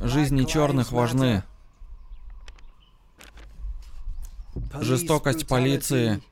жизни 0.00 0.44
черных 0.44 0.92
важны. 0.92 1.42
Жестокость 4.80 5.46
полиции, 5.46 6.22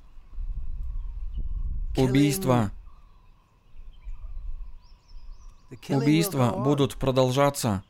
убийства. 1.97 2.71
Убийства 5.89 6.51
будут 6.51 6.97
продолжаться. 6.97 7.83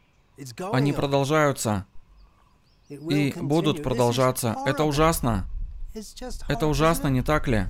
Они 0.73 0.93
продолжаются. 0.93 1.87
И 2.89 3.35
будут 3.41 3.83
продолжаться. 3.83 4.57
Это 4.67 4.85
ужасно. 4.85 5.47
Это 6.49 6.67
ужасно, 6.67 7.09
не 7.09 7.23
так 7.23 7.49
ли? 7.49 7.67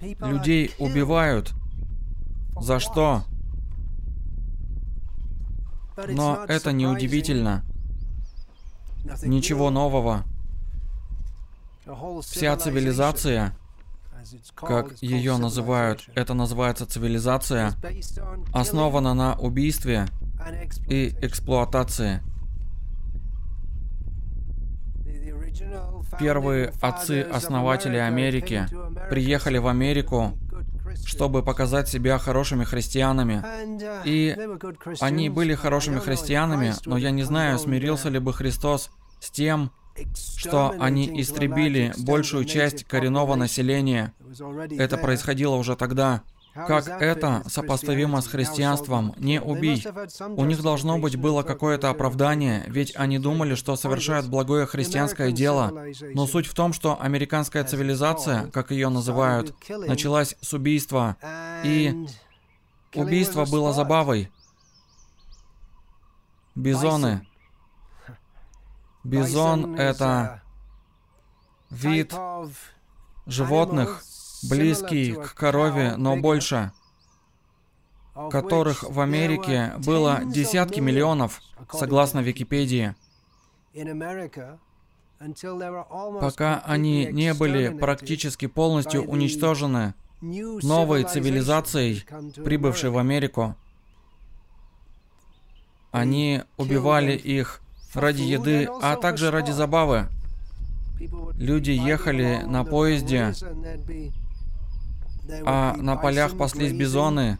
Людей 0.00 0.74
убивают. 0.78 1.52
За 2.60 2.78
что? 2.80 3.24
Но 5.96 6.44
это 6.48 6.72
не 6.72 6.86
удивительно. 6.86 7.64
Ничего 9.22 9.70
нового. 9.70 10.24
Вся 12.22 12.56
цивилизация, 12.56 13.56
как 14.54 15.00
ее 15.02 15.36
называют, 15.36 16.08
это 16.14 16.32
называется 16.34 16.86
цивилизация, 16.86 17.74
основана 18.52 19.14
на 19.14 19.34
убийстве 19.34 20.06
и 20.88 21.14
эксплуатации. 21.20 22.22
Первые 26.18 26.72
отцы-основатели 26.80 27.96
Америки 27.96 28.66
приехали 29.10 29.58
в 29.58 29.66
Америку, 29.66 30.38
чтобы 31.04 31.42
показать 31.42 31.88
себя 31.88 32.18
хорошими 32.18 32.64
христианами. 32.64 33.44
И 34.04 34.36
они 35.00 35.28
были 35.28 35.54
хорошими 35.54 35.98
христианами, 35.98 36.74
но 36.86 36.96
я 36.96 37.10
не 37.10 37.22
знаю, 37.22 37.58
смирился 37.58 38.08
ли 38.08 38.18
бы 38.18 38.32
Христос 38.32 38.90
с 39.20 39.30
тем, 39.30 39.70
что 40.36 40.74
они 40.78 41.20
истребили 41.20 41.92
большую 41.98 42.44
часть 42.44 42.84
коренного 42.84 43.36
населения. 43.36 44.12
Это 44.70 44.98
происходило 44.98 45.54
уже 45.54 45.76
тогда. 45.76 46.22
Как 46.54 46.86
это 46.88 47.42
сопоставимо 47.48 48.20
с 48.20 48.28
христианством? 48.28 49.14
Не 49.18 49.40
убий. 49.40 49.84
У 50.36 50.44
них 50.44 50.62
должно 50.62 50.98
быть 50.98 51.16
было 51.16 51.42
какое-то 51.42 51.90
оправдание, 51.90 52.64
ведь 52.68 52.94
они 52.94 53.18
думали, 53.18 53.56
что 53.56 53.74
совершают 53.74 54.26
благое 54.26 54.66
христианское 54.66 55.32
дело. 55.32 55.72
Но 56.14 56.26
суть 56.26 56.46
в 56.46 56.54
том, 56.54 56.72
что 56.72 57.00
американская 57.00 57.64
цивилизация, 57.64 58.50
как 58.50 58.70
ее 58.70 58.88
называют, 58.88 59.54
началась 59.68 60.36
с 60.40 60.52
убийства. 60.52 61.16
И 61.64 62.06
убийство 62.94 63.44
было 63.46 63.72
забавой. 63.72 64.30
Бизоны. 66.54 67.26
Бизон— 69.02 69.74
это 69.78 70.40
вид 71.70 72.14
животных, 73.26 74.04
близкий 74.48 75.12
к 75.12 75.34
корове, 75.34 75.96
но 75.96 76.16
больше, 76.16 76.72
которых 78.30 78.84
в 78.84 79.00
Америке 79.00 79.72
было 79.84 80.22
десятки 80.24 80.80
миллионов, 80.80 81.40
согласно 81.72 82.20
Википедии. 82.20 82.94
Пока 86.20 86.62
они 86.66 87.06
не 87.06 87.34
были 87.34 87.76
практически 87.76 88.46
полностью 88.46 89.04
уничтожены 89.04 89.94
новой 90.20 91.04
цивилизацией, 91.04 92.04
прибывшей 92.42 92.90
в 92.90 92.98
Америку, 92.98 93.56
они 95.90 96.42
убивали 96.56 97.12
их 97.12 97.60
ради 97.94 98.22
еды, 98.22 98.68
а 98.82 98.96
также 98.96 99.30
ради 99.30 99.52
забавы. 99.52 100.08
Люди 101.34 101.70
ехали 101.70 102.42
на 102.46 102.64
поезде, 102.64 103.32
а 105.44 105.74
на 105.76 105.96
полях 105.96 106.36
паслись 106.36 106.72
бизоны, 106.72 107.38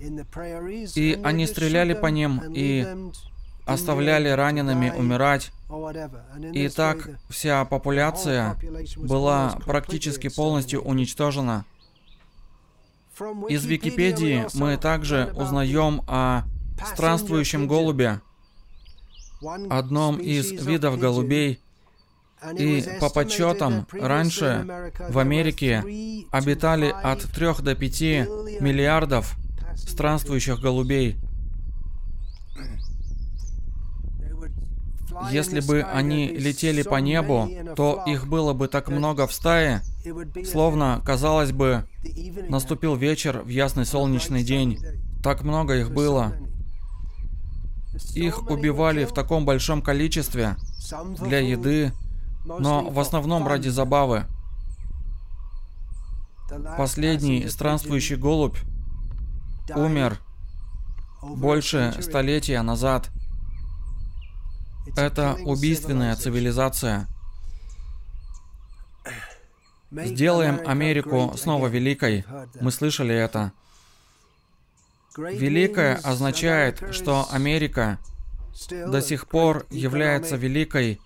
и 0.00 1.20
они 1.22 1.46
стреляли 1.46 1.94
по 1.94 2.06
ним 2.06 2.40
и 2.52 2.86
оставляли 3.64 4.28
ранеными 4.28 4.90
умирать. 4.90 5.52
И 6.52 6.68
так 6.68 7.08
вся 7.30 7.64
популяция 7.64 8.56
была 8.96 9.58
практически 9.64 10.28
полностью 10.28 10.82
уничтожена. 10.82 11.64
Из 13.48 13.64
Википедии 13.64 14.46
мы 14.54 14.76
также 14.76 15.32
узнаем 15.36 16.02
о 16.06 16.42
странствующем 16.94 17.68
голубе, 17.68 18.20
одном 19.70 20.16
из 20.18 20.50
видов 20.50 20.98
голубей, 20.98 21.60
и 22.58 22.84
по 23.00 23.08
подсчетам, 23.08 23.86
раньше 23.92 24.92
в 25.08 25.18
Америке 25.18 25.82
обитали 26.30 26.94
от 27.02 27.22
3 27.22 27.62
до 27.62 27.74
5 27.74 28.00
миллиардов 28.60 29.36
странствующих 29.76 30.60
голубей. 30.60 31.16
Если 35.30 35.60
бы 35.60 35.82
они 35.82 36.28
летели 36.28 36.82
по 36.82 36.96
небу, 36.96 37.48
то 37.76 38.02
их 38.06 38.26
было 38.26 38.52
бы 38.52 38.68
так 38.68 38.88
много 38.88 39.26
в 39.26 39.32
стае, 39.32 39.82
словно, 40.50 41.00
казалось 41.04 41.52
бы, 41.52 41.84
наступил 42.48 42.96
вечер 42.96 43.42
в 43.42 43.48
ясный 43.48 43.86
солнечный 43.86 44.42
день. 44.42 44.78
Так 45.22 45.42
много 45.42 45.76
их 45.76 45.92
было. 45.92 46.34
Их 48.14 48.50
убивали 48.50 49.04
в 49.04 49.14
таком 49.14 49.44
большом 49.44 49.80
количестве 49.82 50.56
для 51.20 51.38
еды, 51.38 51.92
но 52.44 52.88
в 52.90 52.98
основном 53.00 53.46
ради 53.46 53.68
забавы. 53.68 54.26
Последний 56.76 57.48
странствующий 57.48 58.16
голубь 58.16 58.58
умер 59.74 60.18
больше 61.22 61.94
столетия 62.00 62.60
назад. 62.62 63.10
Это 64.96 65.36
убийственная 65.44 66.14
цивилизация. 66.16 67.08
Сделаем 69.90 70.60
Америку 70.66 71.32
снова 71.36 71.68
великой. 71.68 72.24
Мы 72.60 72.70
слышали 72.70 73.14
это. 73.14 73.52
Великая 75.16 75.96
означает, 75.96 76.82
что 76.92 77.26
Америка 77.30 77.98
до 78.68 79.00
сих 79.00 79.28
пор 79.28 79.64
является 79.70 80.36
великой 80.36 81.00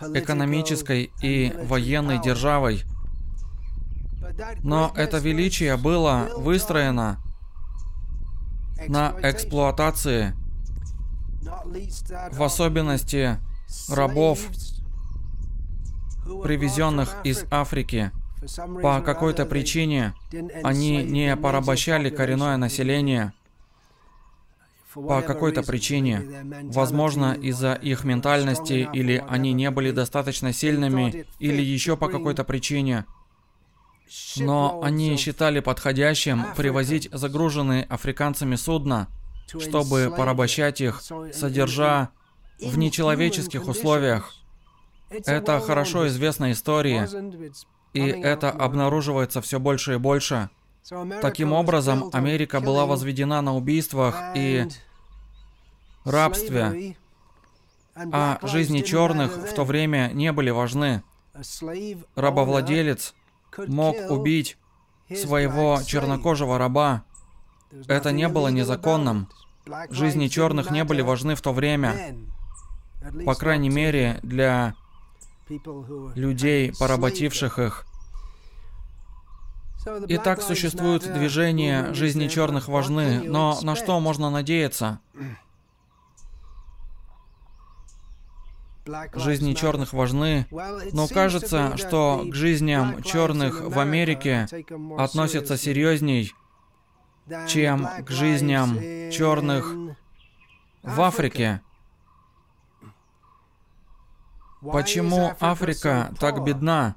экономической 0.00 1.12
и 1.22 1.52
военной 1.64 2.20
державой. 2.20 2.84
Но 4.62 4.92
это 4.96 5.18
величие 5.18 5.76
было 5.76 6.28
выстроено 6.36 7.18
на 8.86 9.14
эксплуатации, 9.22 10.34
в 12.32 12.42
особенности 12.42 13.38
рабов, 13.88 14.40
привезенных 16.42 17.16
из 17.24 17.44
Африки. 17.50 18.12
По 18.82 19.00
какой-то 19.00 19.46
причине 19.46 20.14
они 20.62 21.02
не 21.02 21.34
порабощали 21.36 22.08
коренное 22.08 22.56
население 22.56 23.32
по 24.94 25.22
какой-то 25.22 25.62
причине. 25.62 26.22
Возможно, 26.64 27.34
из-за 27.34 27.74
их 27.74 28.04
ментальности, 28.04 28.88
или 28.92 29.22
они 29.28 29.52
не 29.52 29.70
были 29.70 29.90
достаточно 29.90 30.52
сильными, 30.52 31.26
или 31.38 31.62
еще 31.62 31.96
по 31.96 32.08
какой-то 32.08 32.44
причине. 32.44 33.04
Но 34.36 34.80
они 34.82 35.16
считали 35.16 35.60
подходящим 35.60 36.46
привозить 36.56 37.08
загруженные 37.12 37.84
африканцами 37.84 38.56
судна, 38.56 39.08
чтобы 39.46 40.12
порабощать 40.16 40.80
их, 40.80 41.02
содержа 41.32 42.10
в 42.60 42.78
нечеловеческих 42.78 43.68
условиях. 43.68 44.34
Это 45.10 45.60
хорошо 45.60 46.06
известная 46.08 46.52
история, 46.52 47.08
и 47.92 48.00
это 48.00 48.50
обнаруживается 48.50 49.40
все 49.40 49.58
больше 49.58 49.94
и 49.94 49.98
больше. 49.98 50.50
Таким 51.20 51.52
образом, 51.52 52.10
Америка 52.12 52.60
была 52.60 52.86
возведена 52.86 53.42
на 53.42 53.54
убийствах 53.54 54.16
и 54.34 54.66
рабстве, 56.04 56.96
а 57.94 58.38
жизни 58.42 58.80
черных 58.80 59.36
в 59.36 59.54
то 59.54 59.64
время 59.64 60.10
не 60.14 60.32
были 60.32 60.50
важны. 60.50 61.02
Рабовладелец 62.14 63.14
мог 63.66 63.96
убить 64.10 64.56
своего 65.14 65.80
чернокожего 65.84 66.58
раба. 66.58 67.04
Это 67.86 68.12
не 68.12 68.28
было 68.28 68.48
незаконным. 68.48 69.28
Жизни 69.90 70.28
черных 70.28 70.70
не 70.70 70.84
были 70.84 71.02
важны 71.02 71.34
в 71.34 71.42
то 71.42 71.52
время. 71.52 72.16
По 73.26 73.34
крайней 73.34 73.68
мере, 73.68 74.20
для 74.22 74.74
людей, 76.14 76.72
поработивших 76.78 77.58
их. 77.58 77.86
Итак, 80.08 80.42
существует 80.42 81.12
движение 81.12 81.94
«Жизни 81.94 82.28
черных 82.28 82.68
важны», 82.68 83.22
но 83.24 83.58
на 83.62 83.76
что 83.76 84.00
можно 84.00 84.30
надеяться? 84.30 85.00
жизни 89.14 89.52
черных 89.52 89.92
важны, 89.92 90.46
но 90.92 91.08
кажется, 91.08 91.76
что 91.76 92.24
к 92.26 92.34
жизням 92.34 93.02
черных 93.02 93.60
в 93.60 93.78
Америке 93.78 94.46
относятся 94.96 95.56
серьезней, 95.56 96.32
чем 97.46 97.86
к 98.04 98.10
жизням 98.10 98.78
черных 99.10 99.74
в 100.82 101.00
Африке. 101.00 101.60
Почему 104.60 105.32
Африка 105.40 106.12
так 106.18 106.42
бедна, 106.42 106.96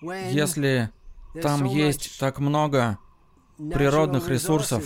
если 0.00 0.90
там 1.40 1.64
есть 1.64 2.18
так 2.18 2.38
много 2.38 2.98
природных 3.58 4.28
ресурсов? 4.28 4.84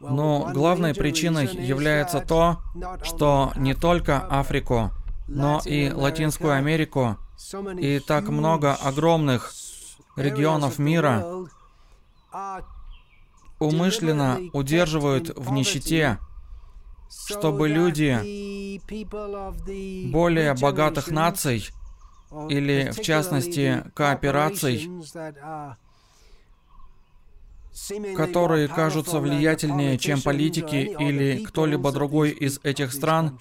Но 0.00 0.50
главной 0.52 0.94
причиной 0.94 1.46
является 1.46 2.20
то, 2.20 2.58
что 3.02 3.52
не 3.56 3.74
только 3.74 4.20
Африку, 4.20 4.92
но 5.26 5.60
и 5.64 5.90
Латинскую 5.90 6.52
Америку 6.52 7.16
и 7.78 7.98
так 8.00 8.28
много 8.28 8.74
огромных 8.74 9.52
регионов 10.16 10.78
мира 10.78 11.24
умышленно 13.58 14.38
удерживают 14.52 15.36
в 15.36 15.50
нищете, 15.52 16.18
чтобы 17.10 17.68
люди 17.68 18.80
более 20.10 20.54
богатых 20.54 21.10
наций 21.10 21.70
или, 22.48 22.90
в 22.90 23.00
частности, 23.00 23.84
коопераций, 23.94 24.90
которые 28.16 28.68
кажутся 28.68 29.20
влиятельнее, 29.20 29.98
чем 29.98 30.20
политики 30.20 30.94
или 30.98 31.44
кто-либо 31.44 31.92
другой 31.92 32.30
из 32.30 32.60
этих 32.62 32.92
стран, 32.92 33.38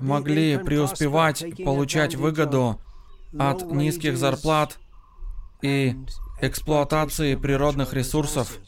могли 0.00 0.58
преуспевать, 0.58 1.44
получать 1.64 2.14
выгоду 2.14 2.80
от 3.38 3.70
низких 3.72 4.16
зарплат 4.16 4.78
и 5.62 5.96
эксплуатации 6.40 7.34
природных 7.34 7.94
ресурсов. 7.94 8.58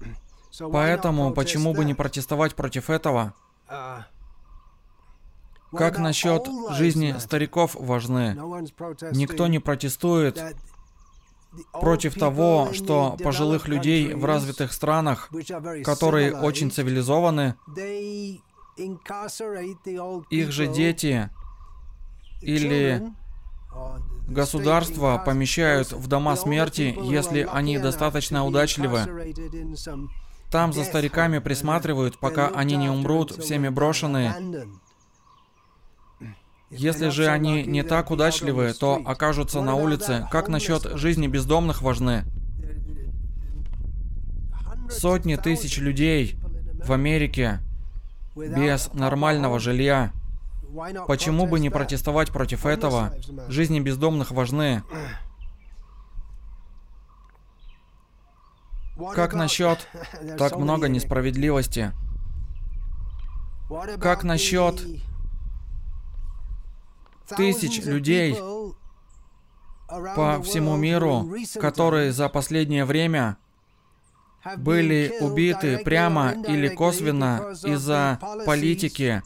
Поэтому 0.72 1.32
почему 1.32 1.74
бы 1.74 1.84
не 1.84 1.94
протестовать 1.94 2.54
против 2.54 2.90
этого? 2.90 3.34
Как 5.76 5.98
насчет 5.98 6.48
жизни 6.70 7.14
стариков 7.18 7.74
важны? 7.78 8.36
Никто 9.12 9.46
не 9.46 9.58
протестует 9.58 10.42
против 11.72 12.14
того, 12.14 12.70
что 12.72 13.16
пожилых 13.22 13.68
людей 13.68 14.14
в 14.14 14.24
развитых 14.24 14.72
странах, 14.72 15.30
которые 15.84 16.34
очень 16.34 16.70
цивилизованы, 16.70 17.54
их 20.30 20.52
же 20.52 20.66
дети 20.68 21.30
или 22.40 23.02
государства 24.28 25.22
помещают 25.24 25.92
в 25.92 26.06
дома 26.06 26.36
смерти, 26.36 26.96
если 27.02 27.48
они 27.50 27.78
достаточно 27.78 28.44
удачливы. 28.44 29.34
Там 30.50 30.72
за 30.72 30.84
стариками 30.84 31.40
присматривают, 31.40 32.18
пока 32.18 32.48
они 32.48 32.76
не 32.76 32.88
умрут, 32.88 33.32
всеми 33.32 33.68
брошенные. 33.68 34.34
Если 36.70 37.08
же 37.08 37.28
они 37.28 37.64
не 37.64 37.82
так 37.82 38.10
удачливы, 38.10 38.74
то 38.74 39.00
окажутся 39.04 39.62
на 39.62 39.74
улице. 39.74 40.26
Как 40.30 40.48
насчет 40.48 40.84
жизни 40.98 41.26
бездомных 41.26 41.82
важны? 41.82 42.24
Сотни 44.90 45.36
тысяч 45.36 45.78
людей 45.78 46.38
в 46.84 46.92
Америке 46.92 47.60
без 48.34 48.92
нормального 48.92 49.58
жилья. 49.58 50.12
Почему 51.06 51.46
бы 51.46 51.58
не 51.58 51.70
протестовать 51.70 52.30
против 52.30 52.66
этого? 52.66 53.14
Жизни 53.48 53.80
бездомных 53.80 54.30
важны. 54.30 54.82
Как 59.14 59.32
насчет 59.32 59.86
так 60.36 60.56
много 60.58 60.88
несправедливости? 60.88 61.92
Как 64.00 64.24
насчет 64.24 64.84
тысяч 67.36 67.84
людей 67.84 68.34
по 70.16 70.42
всему 70.42 70.76
миру, 70.76 71.28
которые 71.60 72.12
за 72.12 72.28
последнее 72.28 72.84
время 72.84 73.36
были 74.56 75.16
убиты 75.20 75.78
прямо 75.78 76.32
или 76.32 76.68
косвенно 76.68 77.54
из-за 77.64 78.18
политики 78.46 79.22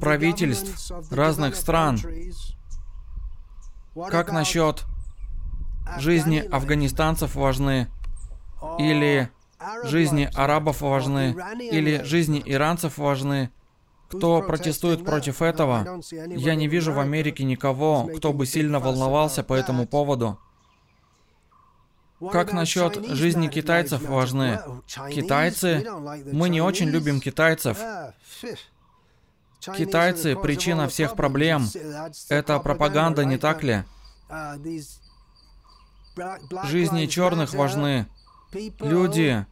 правительств 0.00 0.90
разных 1.10 1.54
стран. 1.56 1.98
Как 4.10 4.32
насчет 4.32 4.84
жизни 5.98 6.38
афганистанцев 6.38 7.34
важны, 7.34 7.88
или 8.78 9.30
жизни 9.84 10.28
арабов 10.34 10.80
важны, 10.80 11.36
или 11.58 12.02
жизни 12.02 12.42
иранцев 12.44 12.98
важны, 12.98 13.50
кто 14.08 14.42
протестует 14.42 15.04
против 15.04 15.42
этого, 15.42 16.00
я 16.10 16.54
не 16.54 16.68
вижу 16.68 16.92
в 16.92 17.00
Америке 17.00 17.44
никого, 17.44 18.08
кто 18.16 18.32
бы 18.32 18.46
сильно 18.46 18.78
волновался 18.80 19.42
по 19.42 19.54
этому 19.54 19.86
поводу. 19.86 20.38
Как 22.32 22.52
насчет 22.52 23.04
жизни 23.10 23.48
китайцев 23.48 24.02
важны? 24.02 24.60
Китайцы? 25.10 25.86
Мы 26.32 26.48
не 26.48 26.62
очень 26.62 26.88
любим 26.88 27.20
китайцев. 27.20 27.78
Китайцы– 29.60 30.36
причина 30.42 30.88
всех 30.88 31.16
проблем. 31.16 31.66
Это 32.28 32.58
пропаганда, 32.60 33.24
не 33.24 33.36
так 33.36 33.62
ли? 33.62 33.84
Жизни 36.64 37.06
черных 37.06 37.52
важны. 37.52 38.06
Люди, 38.80 39.44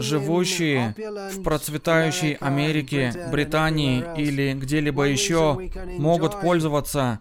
живущие 0.00 0.94
в 1.32 1.42
процветающей 1.42 2.34
Америке, 2.34 3.12
Британии 3.30 4.04
или 4.16 4.54
где-либо 4.54 5.04
еще, 5.04 5.70
могут 5.98 6.40
пользоваться 6.40 7.20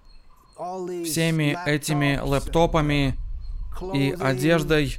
всеми 1.06 1.58
этими 1.66 2.20
лэптопами 2.22 3.18
и 3.94 4.16
одеждой 4.20 4.98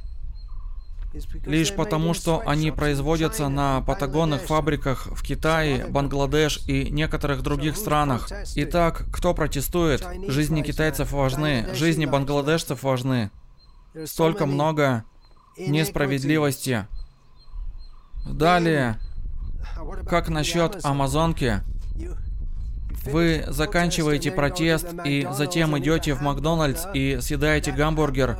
лишь 1.45 1.73
потому, 1.73 2.13
что 2.13 2.43
они 2.45 2.71
производятся 2.71 3.49
на 3.49 3.81
патагонных 3.81 4.43
фабриках 4.43 5.07
в 5.07 5.23
Китае, 5.23 5.87
Бангладеш 5.87 6.59
и 6.67 6.89
некоторых 6.91 7.41
других 7.41 7.77
странах. 7.77 8.29
Итак, 8.55 9.05
кто 9.11 9.33
протестует? 9.33 10.05
Жизни 10.27 10.61
китайцев 10.61 11.11
важны, 11.11 11.67
жизни 11.73 12.05
бангладешцев 12.05 12.83
важны. 12.83 13.31
Столько 14.05 14.45
много 14.45 15.03
несправедливости. 15.57 16.87
Далее, 18.25 18.99
как 20.07 20.29
насчет 20.29 20.83
Амазонки? 20.83 21.61
Вы 23.05 23.45
заканчиваете 23.47 24.31
протест 24.31 24.87
и 25.05 25.27
затем 25.31 25.77
идете 25.79 26.13
в 26.13 26.21
Макдональдс 26.21 26.85
и 26.93 27.19
съедаете 27.21 27.71
гамбургер. 27.71 28.37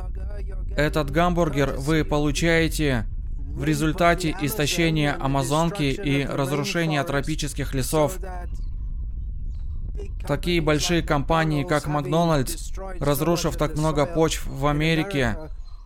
Этот 0.75 1.11
гамбургер 1.11 1.75
вы 1.77 2.03
получаете 2.03 3.05
в 3.37 3.63
результате 3.63 4.35
истощения 4.41 5.17
Амазонки 5.19 5.83
и 5.83 6.25
разрушения 6.25 7.03
тропических 7.03 7.73
лесов. 7.73 8.19
Такие 10.27 10.61
большие 10.61 11.01
компании, 11.01 11.63
как 11.63 11.87
Макдональдс, 11.87 12.71
разрушив 12.99 13.57
так 13.57 13.75
много 13.75 14.05
почв 14.05 14.45
в 14.45 14.67
Америке, 14.67 15.37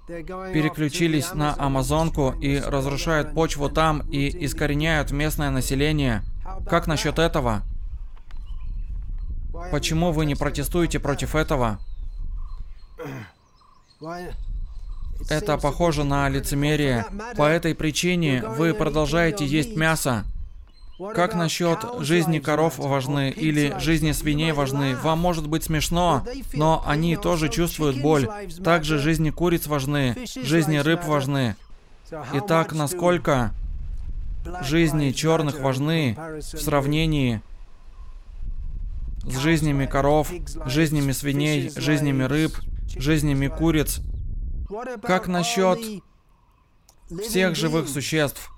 переключились 0.07 1.33
на 1.33 1.55
Амазонку 1.57 2.31
и 2.41 2.59
разрушают 2.59 3.33
почву 3.33 3.69
там 3.69 3.99
и 4.11 4.45
искореняют 4.45 5.11
местное 5.11 5.49
население. 5.49 6.23
Как 6.69 6.87
насчет 6.87 7.19
этого? 7.19 7.63
Почему 9.71 10.11
вы 10.11 10.25
не 10.25 10.35
протестуете 10.35 10.99
против 10.99 11.35
этого? 11.35 11.79
Это 15.29 15.57
похоже 15.57 16.03
на 16.03 16.27
лицемерие. 16.27 17.05
По 17.37 17.43
этой 17.43 17.73
причине 17.73 18.43
вы 18.45 18.73
продолжаете 18.73 19.45
есть 19.45 19.75
мясо. 19.77 20.25
Как 21.15 21.33
насчет 21.33 21.79
жизни 21.99 22.37
коров 22.39 22.77
важны 22.77 23.31
или 23.31 23.75
жизни 23.79 24.11
свиней 24.11 24.51
важны? 24.51 24.95
Вам 24.95 25.19
может 25.19 25.47
быть 25.47 25.63
смешно, 25.63 26.23
но 26.53 26.83
они 26.85 27.15
тоже 27.15 27.49
чувствуют 27.49 27.99
боль. 27.99 28.29
Также 28.63 28.99
жизни 28.99 29.31
куриц 29.31 29.65
важны, 29.65 30.15
жизни 30.35 30.77
рыб 30.77 31.03
важны. 31.05 31.55
Итак, 32.33 32.73
насколько 32.73 33.53
жизни 34.61 35.11
черных 35.11 35.59
важны 35.61 36.15
в 36.39 36.57
сравнении 36.57 37.41
с 39.25 39.37
жизнями 39.37 39.87
коров, 39.87 40.31
жизнями 40.65 41.11
свиней, 41.11 41.71
жизнями 41.75 42.23
рыб, 42.23 42.55
жизнями 42.95 43.47
куриц? 43.47 43.99
Как 45.01 45.27
насчет 45.27 45.79
всех 47.23 47.55
живых 47.55 47.87
существ, 47.87 48.51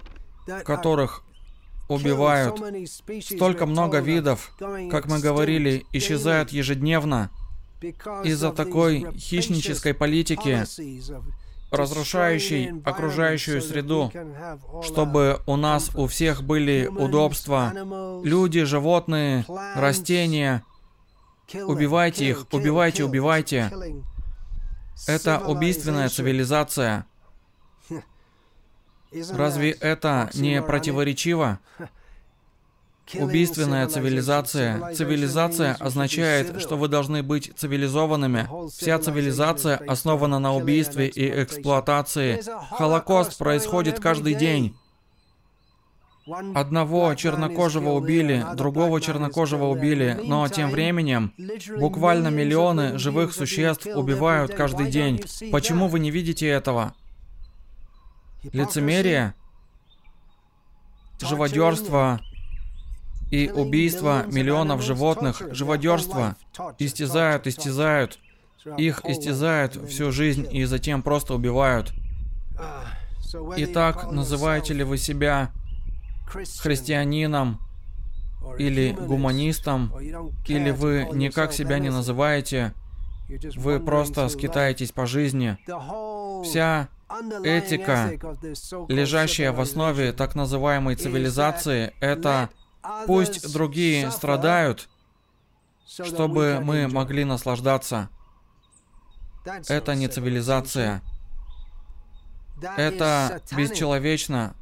которых 0.66 1.25
убивают. 1.88 2.62
Столько 3.24 3.66
много 3.66 4.00
видов, 4.00 4.52
как 4.92 5.08
мы 5.08 5.20
говорили, 5.20 5.86
исчезают 5.92 6.52
ежедневно 6.52 7.30
из-за 8.24 8.52
такой 8.52 9.06
хищнической 9.18 9.94
политики, 9.94 10.64
разрушающей 11.72 12.82
окружающую 12.84 13.62
среду, 13.62 14.12
чтобы 14.84 15.42
у 15.46 15.56
нас 15.56 15.92
у 15.96 16.08
всех 16.08 16.44
были 16.44 16.88
удобства. 16.88 17.74
Люди, 18.24 18.64
животные, 18.64 19.46
растения. 19.76 20.64
Убивайте 21.54 22.30
их, 22.30 22.48
убивайте, 22.52 23.04
убивайте. 23.04 23.72
Это 25.08 25.40
убийственная 25.40 26.10
цивилизация. 26.10 27.06
Разве 29.12 29.72
это 29.72 30.30
не 30.34 30.62
противоречиво? 30.62 31.60
Убийственная 33.14 33.88
цивилизация. 33.88 34.94
Цивилизация 34.94 35.76
означает, 35.76 36.60
что 36.60 36.76
вы 36.76 36.88
должны 36.88 37.22
быть 37.22 37.52
цивилизованными. 37.56 38.50
Вся 38.72 38.98
цивилизация 38.98 39.78
основана 39.88 40.40
на 40.40 40.56
убийстве 40.56 41.08
и 41.08 41.44
эксплуатации. 41.44 42.42
Холокост 42.72 43.38
происходит 43.38 44.00
каждый 44.00 44.34
день. 44.34 44.76
Одного 46.56 47.14
чернокожего 47.14 47.92
убили, 47.92 48.44
другого 48.56 49.00
чернокожего 49.00 49.66
убили, 49.66 50.20
но 50.24 50.48
тем 50.48 50.72
временем 50.72 51.32
буквально 51.78 52.30
миллионы 52.30 52.98
живых 52.98 53.32
существ 53.32 53.86
убивают 53.86 54.56
каждый 54.56 54.90
день. 54.90 55.24
Почему 55.52 55.88
вы 55.88 56.00
не 56.00 56.10
видите 56.10 56.48
этого? 56.48 56.96
Лицемерие, 58.54 59.34
живодерство, 61.22 62.20
и 63.32 63.50
убийство 63.50 64.26
миллионов 64.28 64.82
животных, 64.84 65.42
живодерство, 65.52 66.36
истязают, 66.80 67.48
истязают, 67.48 68.20
их 68.78 69.02
истязают 69.06 69.76
всю 69.90 70.12
жизнь 70.12 70.48
и 70.52 70.64
затем 70.66 71.02
просто 71.02 71.34
убивают. 71.34 71.94
Итак, 73.58 74.12
называете 74.12 74.74
ли 74.74 74.84
вы 74.84 74.98
себя 74.98 75.52
христианином 76.60 77.60
или 78.58 78.92
гуманистом, 78.92 79.92
или 80.48 80.72
вы 80.72 81.10
никак 81.12 81.52
себя 81.52 81.80
не 81.80 81.90
называете, 81.90 82.74
вы 83.56 83.80
просто 83.80 84.30
скитаетесь 84.30 84.92
по 84.92 85.06
жизни. 85.06 85.58
Вся 86.44 86.90
этика, 87.44 88.20
лежащая 88.90 89.52
в 89.52 89.60
основе 89.62 90.12
так 90.14 90.36
называемой 90.36 90.96
цивилизации, 90.96 91.94
это 92.00 92.50
Пусть 93.08 93.52
другие 93.54 94.12
страдают, 94.12 94.90
чтобы 95.88 96.60
мы 96.64 96.88
могли 96.88 97.24
наслаждаться. 97.24 98.10
Это 99.68 99.96
не 99.96 100.08
цивилизация. 100.08 101.02
Это 102.78 103.42
бесчеловечно 103.56 104.56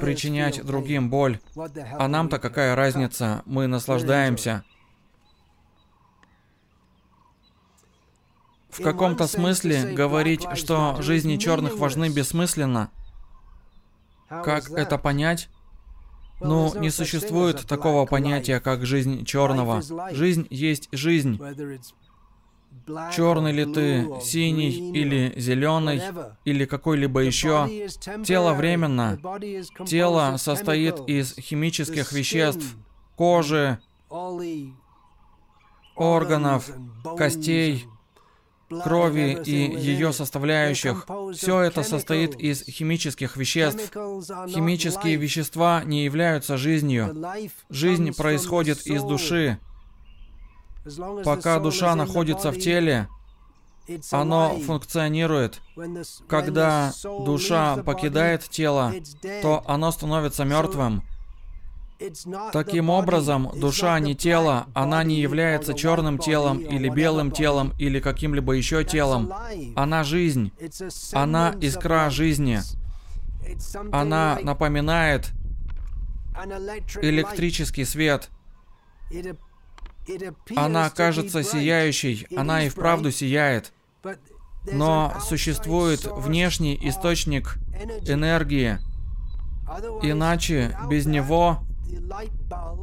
причинять 0.00 0.64
другим 0.64 1.08
боль. 1.10 1.40
А 1.98 2.08
нам-то 2.08 2.38
какая 2.38 2.74
разница? 2.74 3.42
Мы 3.44 3.66
наслаждаемся. 3.66 4.64
В 8.78 8.82
каком-то 8.82 9.26
смысле 9.26 9.92
говорить, 9.94 10.46
что 10.54 11.00
жизни 11.00 11.36
черных 11.36 11.78
важны 11.78 12.10
бессмысленно. 12.10 12.90
Как 14.28 14.70
это 14.70 14.98
понять? 14.98 15.48
Но 16.40 16.72
не 16.76 16.90
существует 16.90 17.66
такого 17.66 18.04
понятия, 18.04 18.60
как 18.60 18.84
жизнь 18.84 19.24
черного. 19.24 19.82
Жизнь 20.12 20.46
есть 20.50 20.88
жизнь. 20.92 21.40
Черный 23.14 23.52
ли 23.52 23.64
ты, 23.64 24.06
синий 24.22 24.92
или 24.92 25.32
зеленый, 25.36 26.02
или 26.44 26.66
какой-либо 26.66 27.20
еще. 27.20 27.88
Тело 28.24 28.52
временно. 28.52 29.18
Тело 29.86 30.36
состоит 30.36 31.00
из 31.08 31.34
химических 31.34 32.12
веществ, 32.12 32.76
кожи, 33.16 33.78
органов, 35.96 36.70
костей, 37.16 37.86
крови 38.68 39.40
и 39.44 39.76
ее 39.76 40.12
составляющих. 40.12 41.06
Все 41.34 41.60
это 41.60 41.82
состоит 41.82 42.34
из 42.36 42.62
химических 42.64 43.36
веществ. 43.36 43.90
Химические 44.48 45.16
вещества 45.16 45.82
не 45.84 46.04
являются 46.04 46.56
жизнью. 46.56 47.14
Жизнь 47.70 48.14
происходит 48.14 48.86
из 48.86 49.02
души. 49.02 49.58
Пока 51.24 51.58
душа 51.58 51.94
находится 51.94 52.50
в 52.50 52.58
теле, 52.58 53.08
оно 54.10 54.58
функционирует. 54.58 55.60
Когда 56.28 56.92
душа 57.24 57.76
покидает 57.78 58.48
тело, 58.48 58.92
то 59.42 59.62
оно 59.66 59.92
становится 59.92 60.44
мертвым. 60.44 61.02
Таким 62.52 62.90
образом, 62.90 63.50
душа 63.54 63.98
не 64.00 64.14
тело, 64.14 64.66
она 64.74 65.02
не 65.02 65.18
является 65.20 65.74
черным 65.74 66.18
телом 66.18 66.58
или 66.58 66.88
белым 66.88 67.30
телом 67.30 67.72
или 67.78 68.00
каким-либо 68.00 68.52
еще 68.52 68.84
телом. 68.84 69.32
Она 69.74 70.04
жизнь. 70.04 70.52
Она 71.12 71.54
искра 71.60 72.10
жизни. 72.10 72.60
Она 73.92 74.38
напоминает 74.42 75.30
электрический 77.00 77.84
свет. 77.84 78.28
Она 80.54 80.90
кажется 80.90 81.42
сияющей, 81.42 82.26
она 82.36 82.64
и 82.64 82.68
вправду 82.68 83.10
сияет. 83.10 83.72
Но 84.72 85.14
существует 85.20 86.04
внешний 86.04 86.78
источник 86.82 87.56
энергии. 88.06 88.78
Иначе 90.02 90.76
без 90.88 91.06
него 91.06 91.65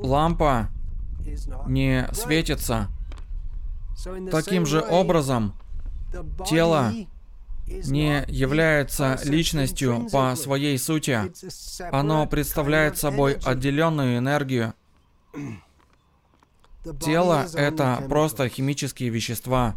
лампа 0.03 0.69
не 1.67 2.07
светится. 2.13 2.89
Таким 4.31 4.65
же 4.65 4.81
образом, 4.81 5.53
тело 6.47 6.93
не 7.67 8.25
является 8.27 9.19
личностью 9.23 10.07
по 10.11 10.35
своей 10.35 10.77
сути. 10.77 11.31
Оно 11.91 12.27
представляет 12.27 12.97
собой 12.97 13.37
отделенную 13.43 14.17
энергию. 14.17 14.73
Тело— 16.99 17.45
это 17.53 18.03
просто 18.09 18.49
химические 18.49 19.09
вещества. 19.09 19.75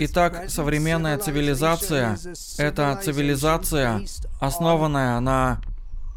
Итак, 0.00 0.50
современная 0.50 1.16
цивилизация— 1.18 2.18
это 2.58 3.00
цивилизация, 3.04 4.02
основанная 4.40 5.20
на 5.20 5.60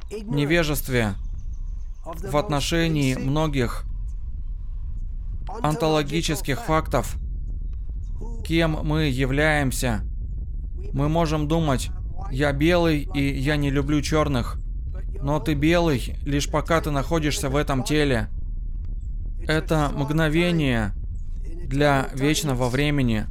невежестве, 0.09 1.13
в 2.05 2.38
отношении 2.38 3.15
многих 3.15 3.83
онтологических 5.62 6.62
фактов, 6.62 7.15
кем 8.45 8.79
мы 8.83 9.05
являемся. 9.05 10.01
Мы 10.93 11.09
можем 11.09 11.47
думать, 11.47 11.89
я 12.31 12.51
белый 12.53 13.09
и 13.13 13.39
я 13.39 13.55
не 13.57 13.69
люблю 13.69 14.01
черных. 14.01 14.57
Но 15.21 15.39
ты 15.39 15.55
белый, 15.55 16.15
лишь 16.24 16.50
пока 16.50 16.81
ты 16.81 16.91
находишься 16.91 17.50
в 17.50 17.55
этом 17.55 17.83
теле. 17.83 18.29
Это 19.47 19.91
мгновение 19.93 20.93
для 21.65 22.09
вечного 22.13 22.69
времени. 22.69 23.25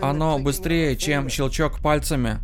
Оно 0.00 0.38
быстрее, 0.38 0.96
чем 0.96 1.28
щелчок 1.28 1.80
пальцами. 1.80 2.38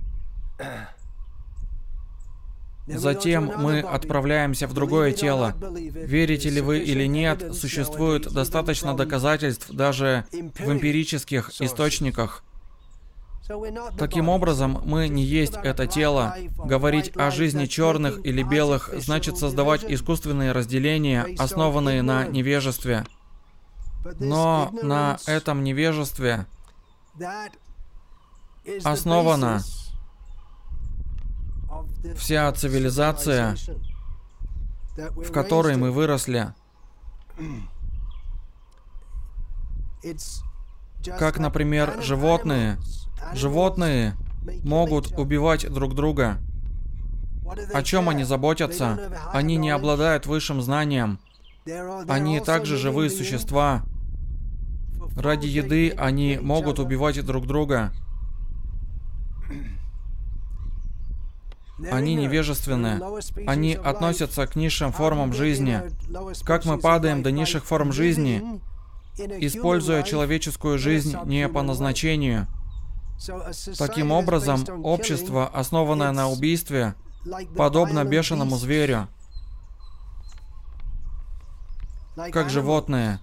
Затем 2.94 3.52
мы 3.56 3.80
отправляемся 3.80 4.66
в 4.66 4.75
другое 4.75 5.12
тело. 5.12 5.54
Верите 5.61 6.50
ли 6.50 6.61
вы 6.61 6.78
или 6.78 7.06
нет, 7.06 7.54
существует 7.54 8.32
достаточно 8.32 8.97
доказательств 8.97 9.70
даже 9.70 10.25
в 10.32 10.73
эмпирических 10.73 11.50
источниках. 11.61 12.44
Таким 13.99 14.28
образом, 14.28 14.80
мы 14.85 15.09
не 15.09 15.25
есть 15.25 15.54
это 15.62 15.87
тело. 15.87 16.37
Говорить 16.56 17.12
о 17.16 17.30
жизни 17.30 17.66
черных 17.66 18.25
или 18.25 18.42
белых 18.42 18.90
значит 18.97 19.38
создавать 19.38 19.85
искусственные 19.85 20.52
разделения, 20.52 21.26
основанные 21.38 22.02
на 22.02 22.26
невежестве. 22.26 23.04
Но 24.18 24.70
на 24.82 25.18
этом 25.26 25.64
невежестве 25.64 26.47
основана 28.85 29.62
вся 32.16 32.50
цивилизация, 32.52 33.56
в 34.96 35.30
которой 35.32 35.76
мы 35.76 35.90
выросли, 35.90 36.52
как, 41.18 41.38
например, 41.38 42.02
животные. 42.02 42.78
Животные 43.34 44.16
могут 44.64 45.18
убивать 45.18 45.70
друг 45.70 45.94
друга. 45.94 46.38
О 47.72 47.82
чем 47.82 48.08
они 48.08 48.25
заботятся? 48.25 48.99
Они 49.32 49.56
не 49.56 49.70
обладают 49.70 50.26
высшим 50.26 50.62
знанием. 50.62 51.18
Они 52.08 52.40
также 52.40 52.76
живые 52.76 53.10
существа. 53.10 53.82
Ради 55.16 55.46
еды 55.46 55.90
они 55.90 56.38
могут 56.40 56.78
убивать 56.78 57.25
друг 57.25 57.46
друга. 57.46 57.92
Они 61.90 62.14
невежественны. 62.14 63.00
Они 63.46 63.75
относятся 63.75 64.46
к 64.46 64.56
низшим 64.56 64.92
формам 64.92 65.32
жизни. 65.32 65.82
Как 66.44 66.64
мы 66.64 66.78
падаем 66.78 67.22
до 67.22 67.30
низших 67.30 67.64
форм 67.64 67.92
жизни, 67.92 68.60
используя 69.16 70.02
человеческую 70.02 70.78
жизнь 70.78 71.16
не 71.25 71.49
по 71.49 71.62
назначению. 71.62 72.46
Таким 73.78 74.12
образом, 74.12 74.64
общество, 74.82 75.46
основанное 75.46 76.12
на 76.12 76.28
убийстве, 76.28 76.94
подобно 77.56 78.04
бешеному 78.04 78.56
зверю, 78.56 79.08
как 82.32 82.49
животные. 82.50 83.20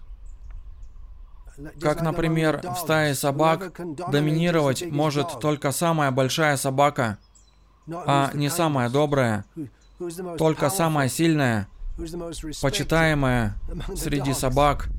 Как, 1.81 2.01
например, 2.01 2.61
в 2.61 2.75
стае 2.75 3.15
собак 3.15 3.79
доминировать 4.11 4.85
может 4.91 5.39
только 5.39 5.71
самая 5.71 6.11
большая 6.11 6.55
собака, 6.55 7.17
а 7.89 8.31
не 8.33 8.49
самая 8.49 8.89
добрая, 8.89 9.45
только 10.37 10.69
самая 10.69 11.09
сильная, 11.09 11.67
почитаемая 12.61 13.55
среди 13.95 14.33
собак, 14.33 14.89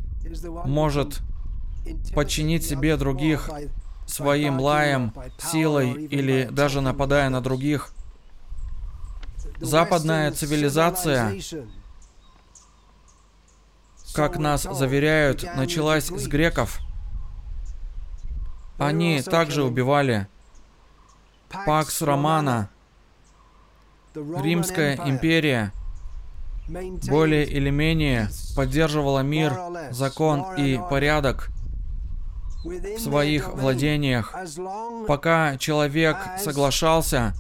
может 0.65 1.21
подчинить 2.15 2.65
себе 2.65 2.97
других 2.97 3.51
своим 4.07 4.59
лаем, 4.61 5.13
силой 5.39 5.93
или 5.93 6.49
даже 6.51 6.81
нападая 6.81 7.29
на 7.31 7.41
других. 7.41 7.93
Западная 9.61 10.33
цивилизация, 10.33 11.37
как 14.15 14.39
нас 14.39 14.63
заверяют, 14.63 15.45
началась 15.57 16.07
с 16.07 16.27
греков. 16.27 16.81
Они 18.79 19.21
также 19.23 19.65
убивали. 19.65 20.29
Пакс 21.67 22.03
Романа, 22.03 22.71
Римская 24.43 24.97
империя 25.07 25.73
более 27.09 27.47
или 27.47 27.71
менее 27.71 28.29
поддерживала 28.55 29.21
мир, 29.21 29.57
закон 29.91 30.45
и 30.57 30.79
порядок 30.91 31.51
в 32.65 32.99
своих 32.99 33.55
владениях, 33.55 34.35
пока 35.07 35.57
человек 35.57 36.17
соглашался 36.39 37.35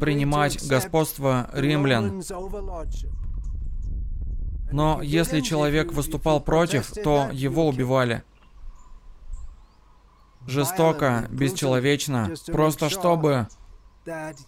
принимать 0.00 0.66
господство 0.66 1.48
римлян. 1.52 2.22
Но 4.70 5.00
если 5.02 5.40
человек 5.40 5.92
выступал 5.92 6.40
против, 6.40 6.92
то 6.92 7.28
его 7.32 7.68
убивали. 7.68 8.22
Жестоко, 10.46 11.26
бесчеловечно, 11.30 12.32
просто 12.46 12.90
чтобы 12.90 13.48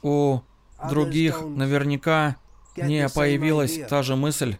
у 0.02 0.40
других 0.88 1.42
наверняка 1.42 2.36
не 2.76 3.08
появилась 3.08 3.80
та 3.88 4.02
же 4.02 4.16
мысль. 4.16 4.56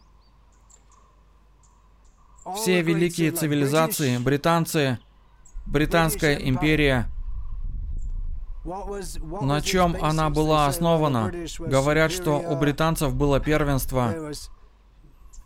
Все 2.57 2.83
великие 2.83 3.31
цивилизации, 3.31 4.19
британцы, 4.19 4.99
Британская 5.67 6.35
империя, 6.35 7.09
на 8.65 9.61
чем 9.63 9.97
она 10.03 10.29
была 10.29 10.67
основана? 10.67 11.33
Говорят, 11.59 12.11
что 12.11 12.39
у 12.41 12.57
британцев 12.57 13.15
было 13.15 13.39
первенство, 13.39 14.33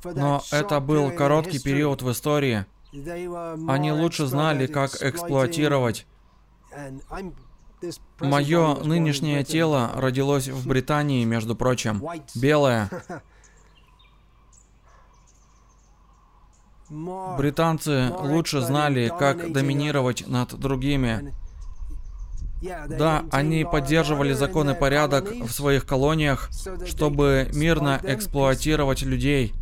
но 0.02 0.42
это 0.50 0.80
был 0.80 1.10
короткий 1.10 1.58
период 1.58 2.00
в 2.00 2.10
истории. 2.10 2.64
Они 3.68 3.92
лучше 3.92 4.26
знали, 4.26 4.66
как 4.66 5.02
эксплуатировать. 5.02 6.06
Мое 8.20 8.74
нынешнее 8.76 9.44
тело 9.44 9.90
родилось 9.94 10.48
в 10.48 10.66
Британии, 10.66 11.24
между 11.24 11.56
прочим, 11.56 12.02
белое. 12.34 12.90
Британцы 16.88 18.10
лучше 18.20 18.60
знали, 18.60 19.12
как 19.18 19.52
доминировать 19.52 20.26
над 20.26 20.54
другими. 20.54 21.34
Да, 22.88 23.24
они 23.30 23.64
поддерживали 23.64 24.32
закон 24.32 24.70
и 24.70 24.74
порядок 24.74 25.30
в 25.30 25.50
своих 25.50 25.86
колониях, 25.86 26.50
чтобы 26.86 27.50
мирно 27.52 28.00
эксплуатировать 28.02 29.02
людей. 29.02 29.54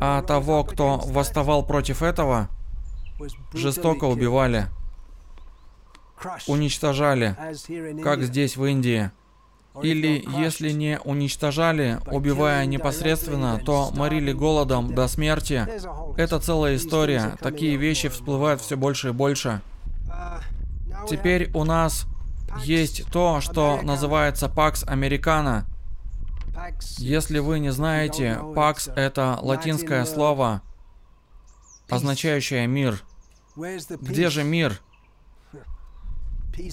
А 0.00 0.22
того, 0.22 0.64
кто 0.64 0.98
восставал 0.98 1.64
против 1.64 2.02
этого, 2.02 2.48
жестоко 3.52 4.04
убивали 4.04 4.68
уничтожали, 6.46 7.36
как 8.02 8.22
здесь 8.22 8.56
в 8.56 8.64
Индии. 8.64 9.10
Или, 9.82 10.24
если 10.36 10.72
не 10.72 10.98
уничтожали, 11.04 12.00
убивая 12.06 12.66
непосредственно, 12.66 13.58
то 13.64 13.90
морили 13.94 14.32
голодом 14.32 14.94
до 14.94 15.06
смерти. 15.06 15.66
Это 16.16 16.40
целая 16.40 16.76
история. 16.76 17.36
Такие 17.40 17.76
вещи 17.76 18.08
всплывают 18.08 18.60
все 18.60 18.76
больше 18.76 19.08
и 19.08 19.12
больше. 19.12 19.62
Теперь 21.08 21.50
у 21.54 21.64
нас 21.64 22.06
есть 22.64 23.06
то, 23.12 23.40
что 23.40 23.80
называется 23.82 24.46
Pax 24.46 24.84
Americana. 24.86 25.64
Если 26.98 27.38
вы 27.38 27.58
не 27.60 27.70
знаете, 27.70 28.38
Pax 28.40 28.92
это 28.94 29.38
латинское 29.40 30.04
слово, 30.04 30.62
означающее 31.88 32.66
мир. 32.66 33.02
Где 33.56 34.30
же 34.30 34.44
мир? 34.44 34.80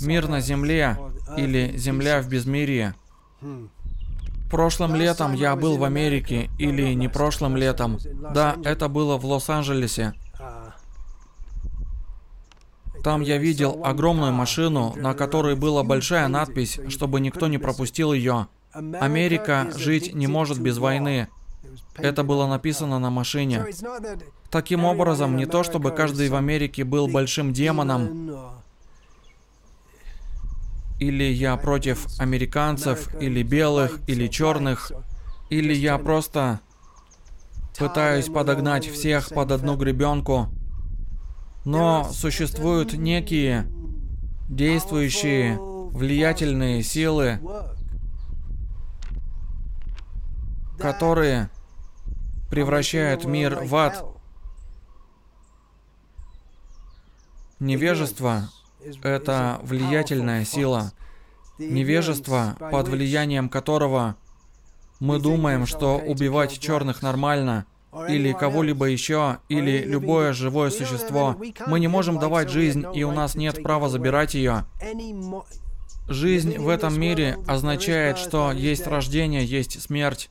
Мир 0.01 0.27
на 0.27 0.39
земле 0.39 0.97
или 1.37 1.75
земля 1.77 2.21
в 2.21 2.27
безмирии. 2.27 2.93
Прошлым 4.49 4.95
летом 4.95 5.33
я 5.33 5.55
был 5.55 5.77
в 5.77 5.83
Америке, 5.83 6.49
или 6.57 6.93
не 6.93 7.09
прошлым 7.09 7.57
летом. 7.57 7.97
Да, 8.33 8.55
это 8.63 8.87
было 8.87 9.17
в 9.17 9.25
Лос-Анджелесе. 9.25 10.13
Там 13.03 13.21
я 13.21 13.37
видел 13.37 13.81
огромную 13.83 14.33
машину, 14.33 14.93
на 14.95 15.13
которой 15.13 15.55
была 15.55 15.83
большая 15.83 16.27
надпись, 16.27 16.79
чтобы 16.89 17.19
никто 17.19 17.47
не 17.47 17.57
пропустил 17.57 18.13
ее. 18.13 18.47
Америка 18.73 19.67
жить 19.75 20.13
не 20.13 20.27
может 20.27 20.59
без 20.59 20.77
войны. 20.77 21.27
Это 21.95 22.23
было 22.23 22.47
написано 22.47 22.99
на 22.99 23.09
машине. 23.09 23.65
Таким 24.49 24.85
образом, 24.85 25.35
не 25.35 25.45
то 25.45 25.63
чтобы 25.63 25.91
каждый 25.91 26.29
в 26.29 26.35
Америке 26.35 26.83
был 26.83 27.07
большим 27.07 27.53
демоном, 27.53 28.56
или 30.99 31.23
я 31.23 31.55
против 31.57 32.07
американцев, 32.19 33.13
или 33.21 33.43
белых, 33.43 33.99
или 34.07 34.27
черных, 34.27 34.91
или 35.49 35.73
я 35.73 35.97
просто 35.97 36.61
пытаюсь 37.77 38.27
подогнать 38.27 38.87
всех 38.87 39.29
под 39.29 39.51
одну 39.51 39.75
гребенку. 39.75 40.49
Но 41.65 42.03
существуют 42.11 42.93
некие 42.93 43.67
действующие, 44.49 45.57
влиятельные 45.59 46.81
силы, 46.81 47.39
которые 50.79 51.49
превращают 52.49 53.25
мир 53.25 53.63
в 53.63 53.75
ад. 53.75 54.05
Невежество 57.59 58.49
это 59.03 59.59
влиятельная 59.63 60.45
сила. 60.45 60.91
Невежество, 61.57 62.55
под 62.59 62.87
влиянием 62.87 63.49
которого 63.49 64.15
мы 64.99 65.19
думаем, 65.19 65.65
что 65.65 65.97
убивать 65.97 66.59
черных 66.59 67.01
нормально, 67.01 67.65
или 68.07 68.33
кого-либо 68.33 68.85
еще, 68.85 69.39
или 69.49 69.83
любое 69.83 70.33
живое 70.33 70.69
существо. 70.69 71.35
Мы 71.67 71.79
не 71.79 71.87
можем 71.87 72.19
давать 72.19 72.49
жизнь, 72.49 72.85
и 72.93 73.03
у 73.03 73.11
нас 73.11 73.35
нет 73.35 73.63
права 73.63 73.89
забирать 73.89 74.33
ее. 74.33 74.65
Жизнь 76.07 76.57
в 76.57 76.69
этом 76.69 76.99
мире 76.99 77.37
означает, 77.47 78.17
что 78.17 78.51
есть 78.51 78.87
рождение, 78.87 79.43
есть 79.43 79.81
смерть. 79.81 80.29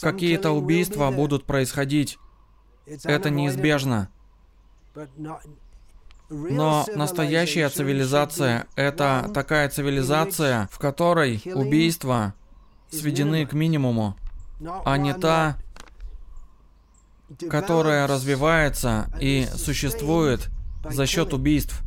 Какие-то 0.00 0.50
убийства 0.50 1.10
будут 1.10 1.44
происходить. 1.44 2.18
Это 3.04 3.30
неизбежно. 3.30 4.10
Но 6.30 6.84
настоящая 6.94 7.68
цивилизация— 7.70 8.66
это 8.76 9.30
такая 9.32 9.68
цивилизация, 9.70 10.68
в 10.70 10.78
которой 10.78 11.40
убийства 11.54 12.34
сведены 12.90 13.46
к 13.46 13.54
минимуму, 13.54 14.16
а 14.84 14.98
не 14.98 15.14
та, 15.14 15.56
которая 17.50 18.06
развивается 18.06 19.10
и 19.20 19.46
существует 19.56 20.48
за 20.88 21.06
счет 21.06 21.32
убийств, 21.32 21.82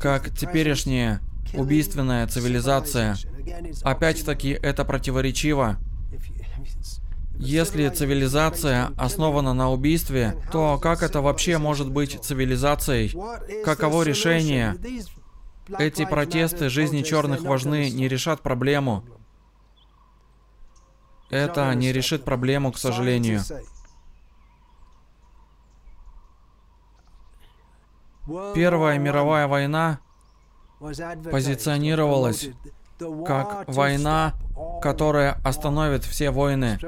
как 0.00 0.30
теперешняя 0.36 1.20
убийственная 1.54 2.26
цивилизация. 2.26 3.16
Опять-таки, 3.82 4.50
это 4.50 4.84
противоречиво. 4.84 5.76
Если 7.38 7.88
цивилизация 7.88 8.92
основана 8.96 9.52
на 9.52 9.70
убийстве, 9.70 10.42
то 10.50 10.78
как 10.78 11.02
это 11.02 11.20
вообще 11.20 11.58
может 11.58 11.90
быть 11.90 12.18
цивилизацией? 12.22 13.14
Каково 13.64 14.02
решение? 14.02 14.76
Эти 15.78 16.04
протесты 16.04 16.68
жизни 16.68 17.02
черных 17.02 17.42
важны 17.42 17.90
не 17.90 18.08
решат 18.08 18.40
проблему. 18.40 19.04
Это 21.28 21.74
не 21.74 21.92
решит 21.92 22.24
проблему, 22.24 22.72
к 22.72 22.78
сожалению. 22.78 23.42
Первая 28.54 28.98
мировая 28.98 29.46
война 29.46 30.00
позиционировалась 30.78 32.48
как 32.98 33.64
война, 33.68 34.34
которая 34.80 35.38
остановит 35.44 36.04
все 36.04 36.30
войны. 36.30 36.78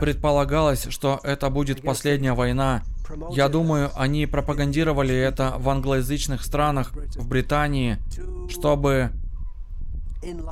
Предполагалось, 0.00 0.86
что 0.90 1.20
это 1.22 1.50
будет 1.50 1.82
последняя 1.82 2.32
война. 2.32 2.82
Я 3.30 3.48
думаю, 3.48 3.90
они 3.96 4.26
пропагандировали 4.26 5.14
это 5.14 5.54
в 5.58 5.68
англоязычных 5.68 6.44
странах, 6.44 6.92
в 6.92 7.28
Британии, 7.28 7.98
чтобы 8.48 9.10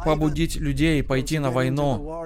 побудить 0.05 0.57
людей 0.57 1.03
пойти 1.03 1.39
на 1.39 1.51
войну. 1.51 2.25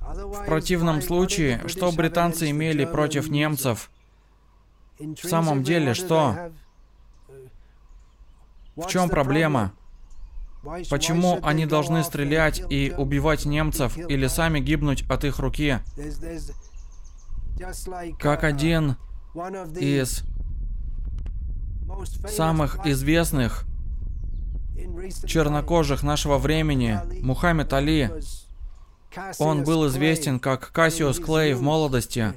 В 0.00 0.46
противном 0.46 1.02
случае, 1.02 1.62
что 1.66 1.90
британцы 1.92 2.50
имели 2.50 2.84
против 2.84 3.28
немцев? 3.28 3.90
В 4.98 5.26
самом 5.26 5.62
деле, 5.62 5.94
что? 5.94 6.52
В 8.76 8.86
чем 8.86 9.08
проблема? 9.08 9.72
Почему 10.90 11.38
они 11.42 11.66
должны 11.66 12.02
стрелять 12.02 12.62
и 12.68 12.92
убивать 12.96 13.44
немцев 13.44 13.96
или 13.96 14.26
сами 14.26 14.60
гибнуть 14.60 15.04
от 15.08 15.24
их 15.24 15.38
руки? 15.38 15.78
Как 18.18 18.44
один 18.44 18.96
из 19.78 20.24
самых 22.28 22.84
известных 22.86 23.64
чернокожих 25.24 26.02
нашего 26.02 26.38
времени, 26.38 27.00
Мухаммед 27.22 27.72
Али, 27.72 28.10
он 29.38 29.64
был 29.64 29.86
известен 29.88 30.40
как 30.40 30.72
Кассиус 30.72 31.18
Клей 31.18 31.54
в 31.54 31.62
молодости, 31.62 32.34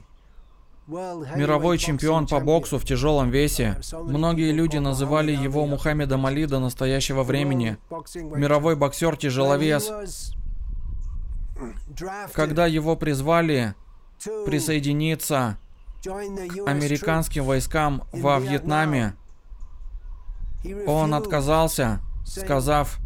мировой 0.90 1.78
чемпион 1.78 2.26
по 2.26 2.40
боксу 2.40 2.80
в 2.80 2.84
тяжелом 2.86 3.30
весе. 3.30 3.78
Многие 3.94 4.52
люди 4.52 4.78
называли 4.78 5.32
его 5.32 5.66
Мухаммедом 5.68 6.26
Али 6.26 6.46
до 6.46 6.60
настоящего 6.60 7.24
времени. 7.24 7.78
Мировой 8.16 8.76
боксер-тяжеловес. 8.76 10.34
Когда 12.34 12.66
его 12.66 12.96
призвали 12.96 13.76
присоединиться 14.46 15.60
к 16.04 16.68
американским 16.68 17.44
войскам 17.44 18.04
во 18.12 18.40
Вьетнаме, 18.40 19.16
он 20.88 21.14
отказался, 21.14 22.00
сказав, 22.26 22.98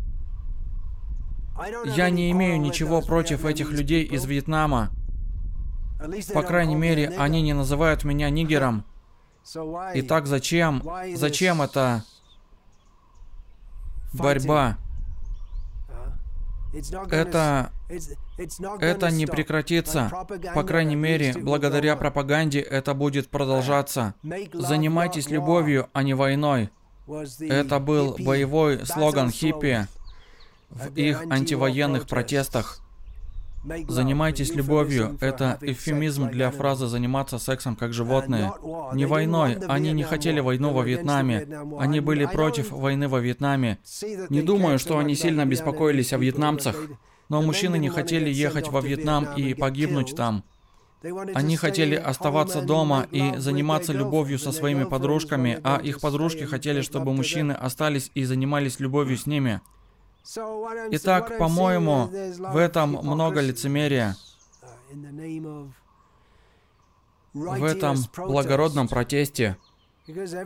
«Я 1.85 2.09
не 2.09 2.31
имею 2.31 2.61
ничего 2.61 3.01
против 3.01 3.45
этих 3.45 3.71
людей 3.71 4.03
из 4.03 4.25
Вьетнама. 4.25 4.91
По 6.33 6.43
крайней 6.43 6.75
мере, 6.75 7.09
они 7.17 7.41
не 7.41 7.53
называют 7.53 8.03
меня 8.03 8.29
нигером. 8.29 8.85
Итак, 9.93 10.27
зачем? 10.27 10.83
Зачем 11.15 11.61
это 11.61 12.03
борьба? 14.13 14.77
Это, 17.11 17.71
это 18.79 19.11
не 19.11 19.27
прекратится. 19.27 20.11
По 20.55 20.63
крайней 20.63 20.95
мере, 20.95 21.33
благодаря 21.37 21.95
пропаганде 21.95 22.59
это 22.59 22.93
будет 22.93 23.29
продолжаться. 23.29 24.15
Занимайтесь 24.53 25.29
любовью, 25.29 25.89
а 25.93 26.03
не 26.03 26.15
войной. 26.15 26.69
Это 27.39 27.79
был 27.79 28.15
боевой 28.17 28.85
слоган 28.85 29.29
хиппи 29.29 29.87
в 30.69 30.95
их 30.95 31.21
антивоенных 31.29 32.07
протестах. 32.07 32.82
Занимайтесь 33.87 34.53
любовью. 34.53 35.17
Это 35.21 35.57
эвфемизм 35.61 36.29
для 36.29 36.51
фразы 36.51 36.87
«заниматься 36.87 37.39
сексом 37.39 37.75
как 37.75 37.93
животные». 37.93 38.51
Не 38.93 39.05
войной. 39.05 39.57
Они 39.67 39.91
не 39.93 40.03
хотели 40.03 40.39
войну 40.39 40.73
во 40.73 40.83
Вьетнаме. 40.83 41.47
Они 41.79 41.99
были 41.99 42.25
против 42.25 42.71
войны 42.71 43.07
во 43.07 43.19
Вьетнаме. 43.19 43.79
Не 44.29 44.41
думаю, 44.41 44.79
что 44.79 44.97
они 44.97 45.15
сильно 45.15 45.45
беспокоились 45.45 46.13
о 46.13 46.17
вьетнамцах. 46.17 46.75
Но 47.29 47.41
мужчины 47.41 47.77
не 47.77 47.89
хотели 47.89 48.29
ехать 48.29 48.67
во 48.67 48.81
Вьетнам 48.81 49.27
и 49.35 49.53
погибнуть 49.53 50.15
там. 50.15 50.43
Они 51.33 51.57
хотели 51.57 51.95
оставаться 51.95 52.61
дома 52.61 53.07
и 53.11 53.33
заниматься 53.37 53.91
любовью 53.91 54.39
со 54.39 54.51
своими 54.51 54.85
подружками, 54.85 55.59
а 55.63 55.77
их 55.83 55.99
подружки 55.99 56.43
хотели, 56.43 56.81
чтобы 56.81 57.13
мужчины 57.13 57.51
остались 57.51 58.09
и 58.13 58.23
занимались 58.23 58.79
любовью 58.79 59.17
с 59.17 59.25
ними. 59.25 59.61
Итак, 60.91 61.37
по-моему, 61.37 62.07
в 62.07 62.57
этом 62.57 62.91
много 62.91 63.41
лицемерия. 63.41 64.15
В 67.33 67.63
этом 67.63 67.97
благородном 68.15 68.87
протесте 68.87 69.57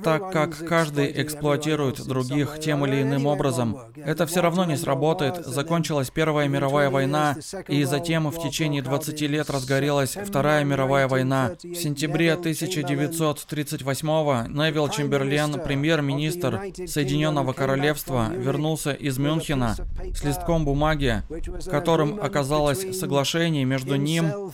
так 0.03 0.31
как 0.31 0.57
каждый 0.67 1.21
эксплуатирует 1.23 2.05
других 2.05 2.59
тем 2.59 2.85
или 2.85 3.01
иным 3.01 3.25
образом, 3.25 3.77
это 3.95 4.27
все 4.27 4.41
равно 4.41 4.65
не 4.65 4.77
сработает. 4.77 5.45
Закончилась 5.45 6.11
Первая 6.11 6.47
мировая 6.47 6.89
война, 6.91 7.35
и 7.67 7.83
затем 7.83 8.29
в 8.29 8.39
течение 8.41 8.81
20 8.83 9.21
лет 9.21 9.49
разгорелась 9.49 10.15
Вторая 10.15 10.63
мировая 10.63 11.07
война. 11.07 11.53
В 11.63 11.75
сентябре 11.75 12.33
1938 12.33 14.07
Невил 14.53 14.89
Чемберлен, 14.89 15.59
премьер-министр 15.61 16.61
Соединенного 16.85 17.53
Королевства, 17.53 18.29
вернулся 18.31 18.93
из 18.93 19.17
Мюнхена 19.17 19.75
с 20.13 20.23
листком 20.23 20.65
бумаги, 20.65 21.23
которым 21.69 22.19
оказалось 22.21 22.97
соглашение 22.97 23.65
между 23.65 23.95
ним 23.95 24.51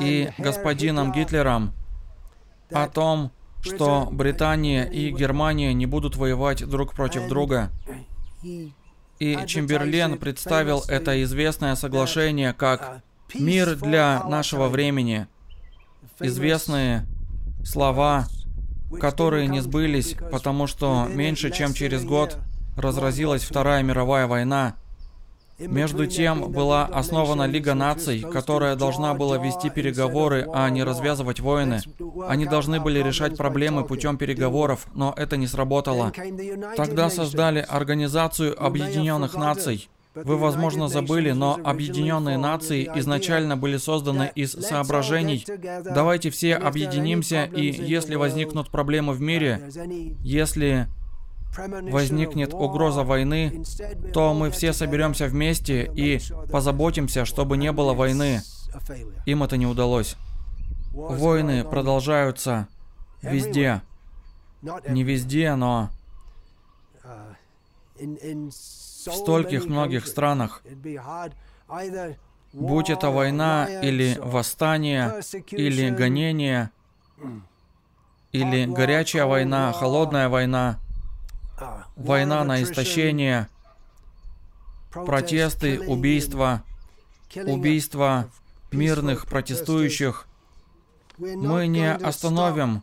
и 0.00 0.30
господином 0.38 1.12
Гитлером 1.12 1.72
о 2.72 2.88
том, 2.88 3.30
что 3.62 4.08
Британия 4.10 4.84
и 4.84 5.10
Германия 5.10 5.72
не 5.72 5.86
будут 5.86 6.16
воевать 6.16 6.66
друг 6.68 6.94
против 6.94 7.28
друга. 7.28 7.70
И 9.18 9.38
Чемберлен 9.46 10.18
представил 10.18 10.82
это 10.88 11.22
известное 11.22 11.76
соглашение 11.76 12.52
как 12.52 13.02
«мир 13.34 13.76
для 13.76 14.22
нашего 14.24 14.68
времени». 14.68 15.28
Известные 16.20 17.06
слова, 17.64 18.26
которые 19.00 19.48
не 19.48 19.60
сбылись, 19.60 20.16
потому 20.30 20.66
что 20.66 21.06
меньше 21.08 21.50
чем 21.50 21.72
через 21.72 22.04
год 22.04 22.38
разразилась 22.76 23.44
Вторая 23.44 23.82
мировая 23.82 24.26
война, 24.26 24.76
между 25.66 26.06
тем 26.06 26.50
была 26.50 26.84
основана 26.86 27.46
Лига 27.46 27.74
наций, 27.74 28.20
которая 28.20 28.76
должна 28.76 29.14
была 29.14 29.38
вести 29.38 29.70
переговоры, 29.70 30.46
а 30.52 30.68
не 30.70 30.82
развязывать 30.82 31.40
войны. 31.40 31.80
Они 32.28 32.46
должны 32.46 32.80
были 32.80 33.02
решать 33.02 33.36
проблемы 33.36 33.84
путем 33.84 34.16
переговоров, 34.16 34.86
но 34.94 35.14
это 35.16 35.36
не 35.36 35.46
сработало. 35.46 36.12
Тогда 36.76 37.10
создали 37.10 37.60
Организацию 37.60 38.54
Объединенных 38.62 39.34
Наций. 39.34 39.88
Вы, 40.14 40.36
возможно, 40.36 40.88
забыли, 40.88 41.30
но 41.30 41.58
Объединенные 41.64 42.36
Нации 42.36 42.90
изначально 42.96 43.56
были 43.56 43.78
созданы 43.78 44.30
из 44.34 44.52
соображений. 44.52 45.46
Давайте 45.84 46.30
все 46.30 46.54
объединимся, 46.56 47.44
и 47.44 47.66
если 47.66 48.16
возникнут 48.16 48.68
проблемы 48.70 49.14
в 49.14 49.20
мире, 49.22 49.70
если 50.22 50.88
возникнет 51.56 52.54
угроза 52.54 53.02
войны, 53.02 53.62
то 54.12 54.34
мы 54.34 54.50
все 54.50 54.72
соберемся 54.72 55.26
вместе 55.26 55.90
и 55.94 56.20
позаботимся, 56.50 57.24
чтобы 57.24 57.56
не 57.56 57.72
было 57.72 57.94
войны. 57.94 58.40
Им 59.26 59.42
это 59.42 59.56
не 59.56 59.66
удалось. 59.66 60.16
Войны 60.92 61.64
продолжаются 61.64 62.68
везде. 63.20 63.82
Не 64.88 65.02
везде, 65.02 65.54
но 65.54 65.90
в 67.96 68.50
стольких 68.50 69.66
многих 69.66 70.06
странах. 70.06 70.62
Будь 72.52 72.90
это 72.90 73.10
война 73.10 73.66
или 73.82 74.18
восстание, 74.20 75.20
или 75.50 75.90
гонение, 75.90 76.70
или 78.30 78.66
горячая 78.66 79.26
война, 79.26 79.72
холодная 79.72 80.28
война– 80.28 80.78
война 81.96 82.44
на 82.44 82.62
истощение, 82.62 83.48
протесты, 84.90 85.80
убийства, 85.80 86.62
убийства 87.34 88.28
мирных 88.70 89.26
протестующих. 89.26 90.26
Мы 91.18 91.66
не 91.66 91.92
остановим 91.92 92.82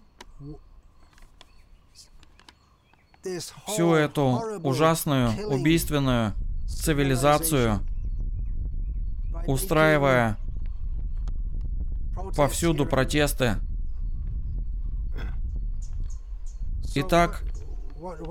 всю 3.67 3.93
эту 3.93 4.41
ужасную, 4.63 5.31
убийственную 5.47 6.33
цивилизацию, 6.67 7.81
устраивая 9.45 10.37
повсюду 12.35 12.85
протесты. 12.85 13.55
Итак, 16.95 17.43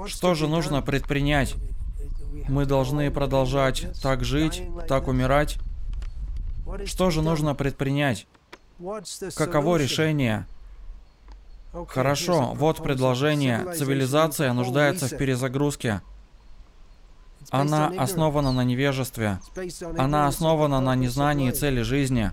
что 0.06 0.34
же 0.34 0.48
нужно 0.48 0.82
предпринять? 0.82 1.54
Мы 2.48 2.66
должны 2.66 3.10
продолжать 3.10 3.86
так 4.02 4.24
жить, 4.24 4.62
так 4.86 5.08
умирать. 5.08 5.58
Что 6.84 7.10
же 7.10 7.22
нужно 7.22 7.54
предпринять? 7.54 8.26
Каково 9.34 9.76
решение? 9.76 10.46
Хорошо, 11.88 12.54
вот 12.54 12.82
предложение. 12.82 13.74
Цивилизация 13.74 14.52
нуждается 14.52 15.08
в 15.08 15.16
перезагрузке. 15.16 16.00
Она 17.50 17.92
основана 17.96 18.52
на 18.52 18.64
невежестве. 18.64 19.40
Она 19.96 20.26
основана 20.26 20.80
на 20.80 20.94
незнании 20.94 21.50
цели 21.50 21.82
жизни. 21.82 22.30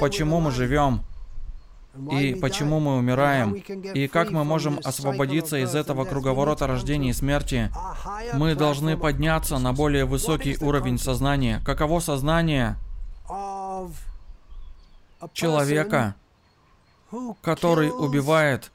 Почему 0.00 0.40
мы 0.40 0.50
живем? 0.50 1.02
И 2.10 2.34
почему 2.34 2.80
мы 2.80 2.96
умираем? 2.96 3.52
И 3.52 4.08
как 4.08 4.30
мы 4.30 4.44
можем 4.44 4.80
освободиться 4.82 5.58
из 5.58 5.74
этого 5.74 6.04
круговорота 6.04 6.66
рождения 6.66 7.10
и 7.10 7.12
смерти? 7.12 7.70
Мы 8.34 8.54
должны 8.54 8.96
подняться 8.96 9.58
на 9.58 9.72
более 9.72 10.06
высокий 10.06 10.56
уровень 10.60 10.98
сознания. 10.98 11.60
Каково 11.64 12.00
сознание 12.00 12.76
человека, 15.34 16.14
который 17.42 17.90
убивает 17.90 18.70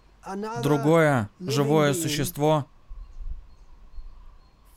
другое 0.62 1.30
живое 1.39 1.93
существо 1.93 2.67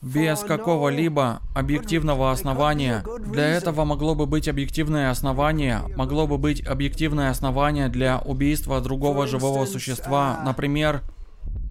без 0.01 0.39
какого-либо 0.39 1.41
объективного 1.53 2.31
основания. 2.31 3.03
Для 3.19 3.47
этого 3.47 3.85
могло 3.85 4.15
бы 4.15 4.25
быть 4.25 4.47
объективное 4.47 5.11
основание, 5.11 5.83
могло 5.95 6.25
бы 6.25 6.37
быть 6.37 6.65
объективное 6.65 7.29
основание 7.29 7.87
для 7.87 8.19
убийства 8.19 8.81
другого 8.81 9.27
живого 9.27 9.65
существа. 9.65 10.41
Например, 10.43 11.03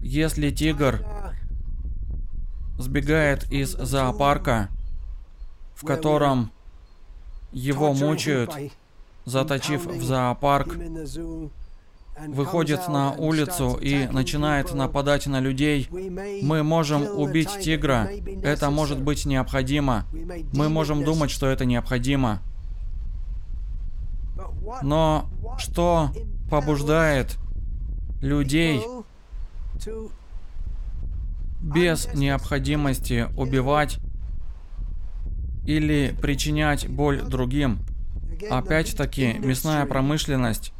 если 0.01 0.49
тигр 0.49 1.05
сбегает 2.77 3.51
из 3.51 3.71
зоопарка, 3.71 4.69
в 5.75 5.85
котором 5.85 6.51
его 7.51 7.93
мучают, 7.93 8.55
заточив 9.25 9.85
в 9.85 10.03
зоопарк, 10.03 10.77
выходит 12.27 12.87
на 12.87 13.11
улицу 13.13 13.77
и 13.81 14.07
начинает 14.07 14.73
нападать 14.73 15.27
на 15.27 15.39
людей, 15.39 15.87
мы 16.41 16.63
можем 16.63 17.03
убить 17.17 17.49
тигра. 17.61 18.09
Это 18.43 18.69
может 18.69 19.01
быть 19.01 19.25
необходимо. 19.25 20.05
Мы 20.53 20.69
можем 20.69 21.03
думать, 21.03 21.31
что 21.31 21.47
это 21.47 21.65
необходимо. 21.65 22.41
Но 24.81 25.29
что 25.57 26.11
побуждает 26.49 27.37
людей 28.21 28.81
без 31.61 32.07
необходимости 32.13 33.27
убивать 33.37 33.99
или 35.65 36.15
причинять 36.21 36.87
боль 36.87 37.21
другим? 37.21 37.79
Опять-таки, 38.49 39.33
мясная 39.33 39.85
промышленность 39.85 40.73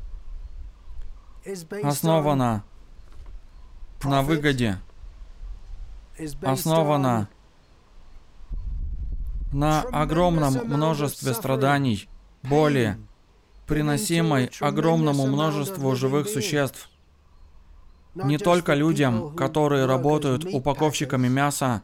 основана 1.84 2.64
на 4.04 4.22
выгоде, 4.22 4.78
основана 6.42 7.30
на 9.52 9.82
огромном 9.82 10.54
множестве 10.66 11.34
страданий, 11.34 12.10
боли, 12.44 12.98
приносимой 13.68 14.52
огромному 14.60 15.28
множеству 15.28 15.96
живых 15.96 16.28
существ. 16.28 16.90
Не 18.16 18.38
только 18.38 18.74
людям, 18.74 19.36
которые 19.36 19.86
работают 19.86 20.46
упаковщиками 20.46 21.28
мяса 21.28 21.82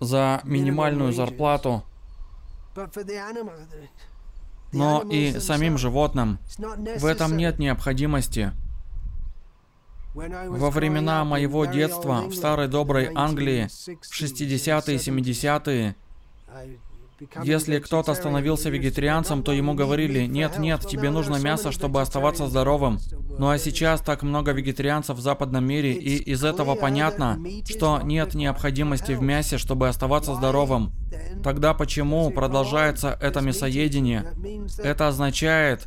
за 0.00 0.40
минимальную 0.44 1.12
зарплату, 1.12 1.84
но 4.74 5.02
и 5.02 5.38
самим 5.40 5.78
животным. 5.78 6.38
В 6.98 7.06
этом 7.06 7.36
нет 7.36 7.58
необходимости. 7.58 8.52
Во 10.14 10.70
времена 10.70 11.24
моего 11.24 11.64
детства 11.64 12.22
в 12.26 12.34
старой 12.34 12.68
доброй 12.68 13.10
Англии, 13.14 13.68
в 14.00 14.22
60-е 14.22 14.94
и 14.94 14.98
70-е, 14.98 15.96
если 17.42 17.78
кто-то 17.78 18.14
становился 18.14 18.70
вегетарианцем, 18.70 19.42
то 19.42 19.52
ему 19.52 19.74
говорили, 19.74 20.26
нет, 20.26 20.58
нет, 20.58 20.86
тебе 20.86 21.10
нужно 21.10 21.36
мясо, 21.36 21.72
чтобы 21.72 22.00
оставаться 22.00 22.46
здоровым. 22.48 22.98
Ну 23.38 23.48
а 23.48 23.58
сейчас 23.58 24.00
так 24.00 24.22
много 24.22 24.52
вегетарианцев 24.52 25.16
в 25.16 25.20
западном 25.20 25.64
мире, 25.64 25.92
и 25.92 26.16
из 26.16 26.44
этого 26.44 26.74
понятно, 26.74 27.38
что 27.68 28.00
нет 28.02 28.34
необходимости 28.34 29.12
в 29.12 29.22
мясе, 29.22 29.58
чтобы 29.58 29.88
оставаться 29.88 30.34
здоровым. 30.34 30.92
Тогда 31.42 31.74
почему 31.74 32.30
продолжается 32.30 33.16
это 33.20 33.40
мясоедение? 33.40 34.32
Это 34.78 35.08
означает, 35.08 35.86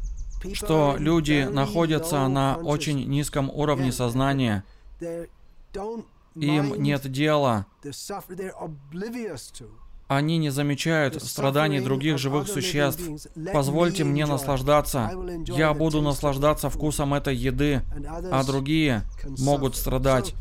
что 0.54 0.96
люди 0.98 1.48
находятся 1.50 2.28
на 2.28 2.58
очень 2.58 3.08
низком 3.08 3.50
уровне 3.50 3.92
сознания. 3.92 4.64
Им 6.36 6.82
нет 6.82 7.12
дела 7.12 7.66
они 10.08 10.38
не 10.38 10.50
замечают 10.50 11.22
страданий 11.22 11.80
других 11.80 12.18
живых 12.18 12.48
существ. 12.48 13.04
Позвольте 13.54 14.04
мне 14.04 14.26
наслаждаться. 14.26 15.12
Я 15.46 15.74
буду 15.74 16.02
наслаждаться 16.02 16.70
вкусом 16.70 17.14
этой 17.14 17.36
еды, 17.36 17.82
а 18.32 18.44
другие 18.44 19.04
могут 19.40 19.76
страдать. 19.76 20.34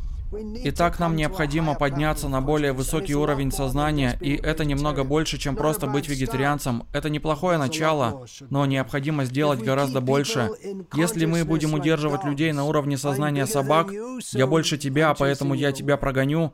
Итак, 0.65 0.99
нам 0.99 1.15
необходимо 1.15 1.75
подняться 1.75 2.27
на 2.27 2.41
более 2.41 2.73
высокий 2.73 3.15
уровень 3.15 3.51
сознания, 3.51 4.17
и 4.19 4.35
это 4.35 4.65
немного 4.65 5.05
больше, 5.05 5.37
чем 5.37 5.55
просто 5.55 5.87
быть 5.87 6.09
вегетарианцем. 6.09 6.83
Это 6.91 7.09
неплохое 7.09 7.57
начало, 7.57 8.25
но 8.49 8.65
необходимо 8.65 9.23
сделать 9.23 9.61
гораздо 9.61 10.01
больше. 10.01 10.49
Если 10.93 11.25
мы 11.25 11.45
будем 11.45 11.73
удерживать 11.73 12.25
людей 12.25 12.51
на 12.51 12.65
уровне 12.65 12.97
сознания 12.97 13.45
собак, 13.45 13.89
я 14.33 14.47
больше 14.47 14.77
тебя, 14.77 15.13
поэтому 15.13 15.53
я 15.53 15.71
тебя 15.71 15.95
прогоню, 15.95 16.53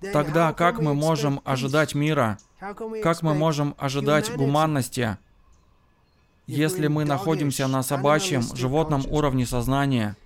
Тогда 0.00 0.52
как 0.52 0.80
мы 0.80 0.94
можем 0.94 1.40
ожидать 1.44 1.94
мира? 1.94 2.38
Как 2.58 3.22
мы 3.22 3.34
можем 3.34 3.74
ожидать 3.78 4.34
гуманности, 4.34 5.18
если 6.46 6.86
мы 6.86 7.04
находимся 7.04 7.66
на 7.66 7.82
собачьем, 7.82 8.42
животном 8.54 9.04
уровне 9.06 9.46
сознания? 9.46 10.16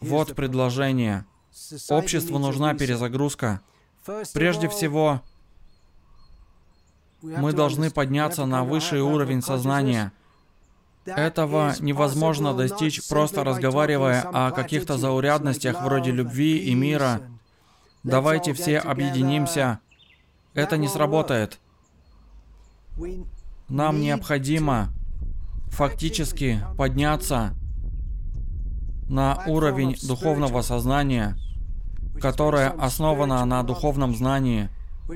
Вот 0.00 0.34
предложение. 0.34 1.24
Обществу 1.88 2.38
нужна 2.38 2.74
перезагрузка. 2.74 3.60
Прежде 4.34 4.68
всего, 4.68 5.22
мы 7.22 7.52
должны 7.52 7.90
подняться 7.90 8.46
на 8.46 8.64
высший 8.64 9.00
уровень 9.00 9.42
сознания– 9.42 10.12
этого 11.04 11.74
невозможно 11.80 12.54
достичь, 12.54 13.06
просто 13.08 13.44
разговаривая 13.44 14.22
о 14.32 14.50
каких-то 14.50 14.98
заурядностях 14.98 15.82
вроде 15.82 16.10
любви 16.10 16.58
и 16.58 16.74
мира. 16.74 17.22
Давайте 18.02 18.52
все 18.52 18.78
объединимся. 18.78 19.80
Это 20.54 20.76
не 20.76 20.88
сработает. 20.88 21.58
Нам 23.68 24.00
необходимо 24.00 24.88
фактически 25.68 26.60
подняться 26.76 27.54
на 29.08 29.42
уровень 29.46 29.96
духовного 30.06 30.62
сознания, 30.62 31.36
которое 32.20 32.68
основано 32.70 33.44
на 33.44 33.62
духовном 33.62 34.14
знании, 34.14 34.68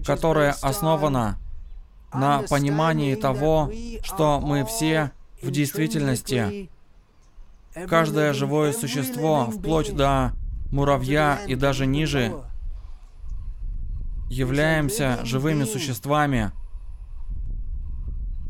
которое 0.04 0.52
основано 0.62 1.38
на 2.12 2.42
понимании 2.42 3.14
того, 3.14 3.70
что 4.02 4.40
мы 4.40 4.64
все 4.64 5.12
в 5.42 5.50
действительности, 5.50 6.70
каждое 7.88 8.32
живое 8.32 8.72
существо, 8.72 9.50
вплоть 9.50 9.94
до 9.94 10.32
муравья 10.72 11.38
и 11.46 11.54
даже 11.54 11.86
ниже, 11.86 12.34
являемся 14.28 15.24
живыми 15.24 15.64
существами. 15.64 16.50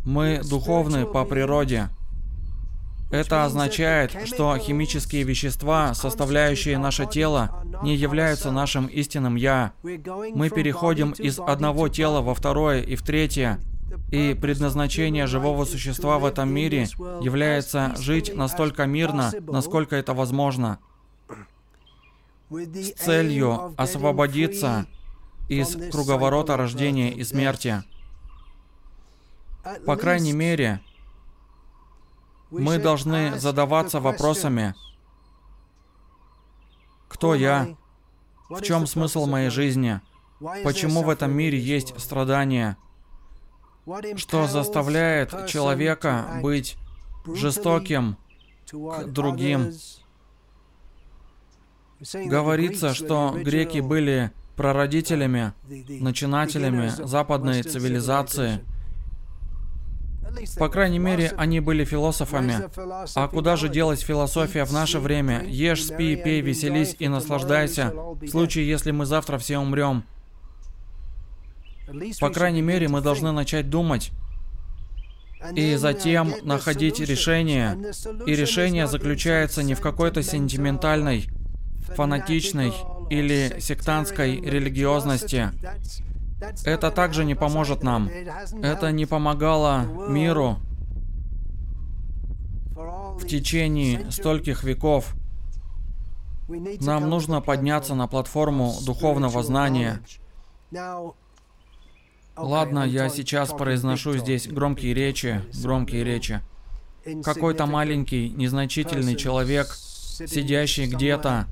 Мы 0.04 0.40
духовны 0.42 1.04
по 1.04 1.24
природе. 1.24 1.90
Это 3.10 3.44
означает, 3.44 4.16
что 4.26 4.56
химические 4.58 5.22
вещества, 5.22 5.94
составляющие 5.94 6.76
наше 6.76 7.06
тело, 7.06 7.62
не 7.82 7.94
являются 7.94 8.50
нашим 8.50 8.86
истинным 8.86 9.36
«я». 9.36 9.72
Мы 9.82 10.50
переходим 10.50 11.12
из 11.12 11.38
одного 11.38 11.88
тела 11.88 12.20
во 12.20 12.34
второе 12.34 12.82
и 12.82 12.96
в 12.96 13.02
третье, 13.02 13.60
и 14.10 14.34
предназначение 14.34 15.26
живого 15.26 15.64
существа 15.64 16.18
в 16.18 16.24
этом 16.24 16.48
мире 16.48 16.88
является 17.20 17.94
жить 17.96 18.34
настолько 18.34 18.86
мирно, 18.86 19.32
насколько 19.40 19.96
это 19.96 20.14
возможно. 20.14 20.78
с 22.50 22.92
целью 22.92 23.74
освободиться 23.76 24.86
из 25.48 25.76
круговорота 25.90 26.56
рождения 26.56 27.12
и 27.12 27.24
смерти. 27.24 27.82
По 29.84 29.96
крайней 29.96 30.32
мере, 30.32 30.80
мы 32.50 32.78
должны 32.78 33.38
задаваться 33.38 34.00
вопросами, 34.00 34.74
кто 37.08 37.34
я, 37.34 37.76
в 38.48 38.62
чем 38.62 38.86
смысл 38.86 39.26
моей 39.26 39.50
жизни, 39.50 40.00
почему 40.62 41.02
в 41.02 41.10
этом 41.10 41.32
мире 41.32 41.58
есть 41.58 41.98
страдания, 42.00 42.76
что 44.16 44.46
заставляет 44.46 45.46
человека 45.46 46.40
быть 46.42 46.76
жестоким 47.34 48.16
к 48.70 49.04
другим. 49.06 49.72
Говорится, 52.12 52.94
что 52.94 53.34
греки 53.36 53.80
были 53.80 54.32
прародителями, 54.56 55.52
начинателями 55.66 56.88
западной 56.88 57.62
цивилизации. 57.62 58.60
По 60.58 60.68
крайней 60.68 60.98
мере, 60.98 61.32
они 61.38 61.60
были 61.60 61.84
философами. 61.84 62.68
А 63.14 63.28
куда 63.28 63.56
же 63.56 63.68
делась 63.68 64.00
философия 64.00 64.64
в 64.64 64.72
наше 64.72 64.98
время? 64.98 65.44
Ешь, 65.44 65.84
спи, 65.86 66.16
пей, 66.16 66.40
веселись 66.40 66.96
и 66.98 67.08
наслаждайся. 67.08 67.92
В 67.94 68.28
случае, 68.28 68.68
если 68.68 68.90
мы 68.90 69.06
завтра 69.06 69.38
все 69.38 69.58
умрем. 69.58 70.04
По 72.20 72.30
крайней 72.30 72.62
мере, 72.62 72.88
мы 72.88 73.00
должны 73.00 73.32
начать 73.32 73.70
думать 73.70 74.12
и 75.54 75.76
затем 75.76 76.32
находить 76.42 77.00
решение. 77.00 77.78
И 78.26 78.34
решение 78.34 78.86
заключается 78.86 79.62
не 79.62 79.74
в 79.74 79.80
какой-то 79.80 80.22
сентиментальной, 80.22 81.28
фанатичной 81.94 82.72
или 83.10 83.56
сектантской 83.60 84.40
религиозности. 84.40 85.50
Это 86.64 86.90
также 86.90 87.24
не 87.24 87.34
поможет 87.34 87.82
нам. 87.82 88.08
Это 88.62 88.90
не 88.92 89.06
помогало 89.06 89.84
миру 90.08 90.58
в 92.74 93.26
течение 93.26 94.10
стольких 94.10 94.64
веков. 94.64 95.14
Нам 96.80 97.08
нужно 97.08 97.40
подняться 97.40 97.94
на 97.94 98.06
платформу 98.06 98.74
духовного 98.84 99.42
знания. 99.42 100.00
Ладно, 102.36 102.84
я 102.84 103.08
сейчас 103.08 103.50
произношу 103.50 104.18
здесь 104.18 104.46
громкие 104.46 104.94
речи, 104.94 105.42
громкие 105.62 106.04
речи. 106.04 106.40
Какой-то 107.22 107.66
маленький, 107.66 108.30
незначительный 108.30 109.16
человек, 109.16 109.68
сидящий 109.68 110.86
где-то, 110.86 111.46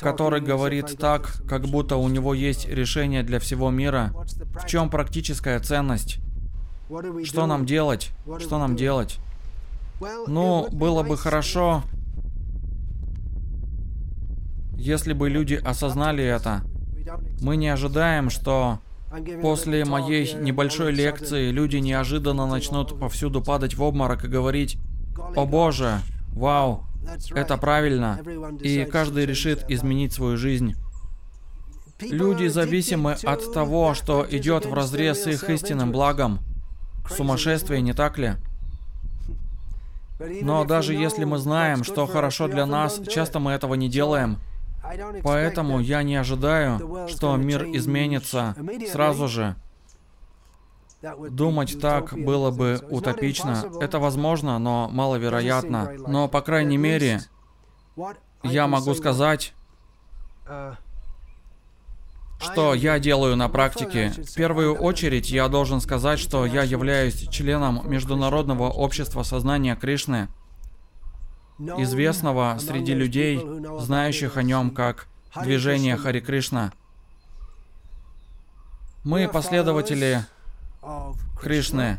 который 0.00 0.40
говорит 0.40 0.96
так, 0.98 1.42
как 1.48 1.66
будто 1.66 1.96
у 1.96 2.08
него 2.08 2.34
есть 2.34 2.68
решение 2.68 3.22
для 3.22 3.38
всего 3.38 3.70
мира. 3.70 4.12
В 4.60 4.66
чем 4.66 4.90
практическая 4.90 5.60
ценность? 5.60 6.18
Что 7.24 7.46
нам 7.46 7.64
делать? 7.64 8.10
Что 8.38 8.58
нам 8.58 8.76
делать? 8.76 9.18
Ну, 10.26 10.68
было 10.70 11.02
бы 11.02 11.16
хорошо, 11.16 11.82
если 14.76 15.12
бы 15.12 15.28
люди 15.28 15.54
осознали 15.54 16.24
это. 16.24 16.62
Мы 17.40 17.56
не 17.56 17.68
ожидаем, 17.68 18.30
что 18.30 18.80
После 19.40 19.84
моей 19.84 20.34
небольшой 20.34 20.92
лекции 20.92 21.50
люди 21.50 21.76
неожиданно 21.76 22.46
начнут 22.46 22.98
повсюду 22.98 23.42
падать 23.42 23.74
в 23.74 23.82
обморок 23.82 24.24
и 24.24 24.28
говорить 24.28 24.78
«О 25.34 25.46
боже, 25.46 26.00
вау, 26.32 26.84
это 27.30 27.56
правильно», 27.56 28.20
и 28.60 28.84
каждый 28.84 29.24
решит 29.24 29.64
изменить 29.68 30.12
свою 30.12 30.36
жизнь. 30.36 30.74
Люди 32.00 32.46
зависимы 32.46 33.12
от 33.12 33.52
того, 33.52 33.94
что 33.94 34.26
идет 34.30 34.66
в 34.66 34.74
разрез 34.74 35.22
с 35.22 35.26
их 35.26 35.48
истинным 35.50 35.90
благом. 35.90 36.40
Сумасшествие, 37.10 37.80
не 37.80 37.94
так 37.94 38.18
ли? 38.18 38.34
Но 40.42 40.64
даже 40.64 40.94
если 40.94 41.24
мы 41.24 41.38
знаем, 41.38 41.82
что 41.82 42.06
хорошо 42.06 42.46
для 42.46 42.66
нас, 42.66 43.00
часто 43.08 43.40
мы 43.40 43.52
этого 43.52 43.74
не 43.74 43.88
делаем. 43.88 44.38
Поэтому 45.22 45.80
я 45.80 46.02
не 46.02 46.16
ожидаю, 46.16 47.08
что 47.08 47.36
мир 47.36 47.64
изменится 47.64 48.56
сразу 48.90 49.28
же. 49.28 49.56
Думать 51.30 51.80
так 51.80 52.12
было 52.18 52.50
бы 52.50 52.80
утопично. 52.90 53.64
Это 53.80 53.98
возможно, 53.98 54.58
но 54.58 54.88
маловероятно. 54.90 55.92
Но, 56.06 56.28
по 56.28 56.40
крайней 56.40 56.76
мере, 56.76 57.20
я 58.42 58.66
могу 58.66 58.94
сказать, 58.94 59.54
что 62.40 62.74
я 62.74 62.98
делаю 62.98 63.36
на 63.36 63.48
практике? 63.48 64.10
В 64.10 64.34
первую 64.34 64.74
очередь 64.74 65.30
я 65.30 65.48
должен 65.48 65.80
сказать, 65.80 66.18
что 66.18 66.46
я 66.46 66.62
являюсь 66.62 67.28
членом 67.28 67.88
Международного 67.88 68.68
общества 68.68 69.22
сознания 69.22 69.76
Кришны 69.76 70.28
известного 71.58 72.56
среди 72.60 72.94
людей, 72.94 73.40
знающих 73.80 74.36
о 74.36 74.42
нем 74.42 74.70
как 74.70 75.08
движение 75.42 75.96
Хари 75.96 76.20
Кришна. 76.20 76.72
Мы 79.04 79.28
последователи 79.28 80.24
Кришны. 81.40 81.98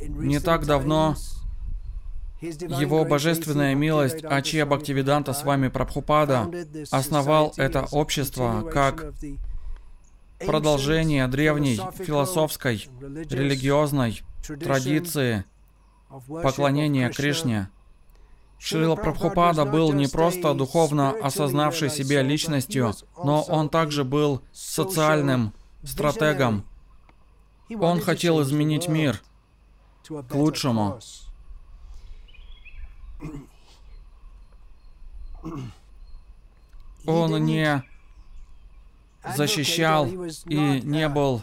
Не 0.00 0.40
так 0.40 0.66
давно 0.66 1.16
его 2.40 3.04
божественная 3.04 3.74
милость 3.74 4.22
Ачья 4.24 4.66
Бхактивиданта 4.66 5.32
с 5.32 5.42
вами 5.42 5.68
Прабхупада 5.68 6.50
основал 6.90 7.54
это 7.56 7.86
общество 7.90 8.62
как 8.70 9.14
продолжение 10.44 11.26
древней 11.28 11.80
философской, 11.96 12.88
религиозной 13.00 14.22
традиции– 14.60 15.44
поклонения 16.42 17.10
Кришне. 17.10 17.68
Шрила 18.58 18.96
Прабхупада 18.96 19.64
был 19.64 19.92
не 19.92 20.06
просто 20.06 20.54
духовно 20.54 21.10
осознавшей 21.10 21.90
себя 21.90 22.22
личностью, 22.22 22.94
но 23.22 23.42
он 23.42 23.68
также 23.68 24.02
был 24.02 24.42
социальным 24.52 25.52
стратегом. 25.84 26.64
Он 27.78 28.00
хотел 28.00 28.42
изменить 28.42 28.88
мир 28.88 29.20
к 30.08 30.34
лучшему. 30.34 30.98
Он 37.06 37.44
не 37.44 37.84
защищал 39.36 40.06
и 40.46 40.80
не 40.82 41.08
был 41.08 41.42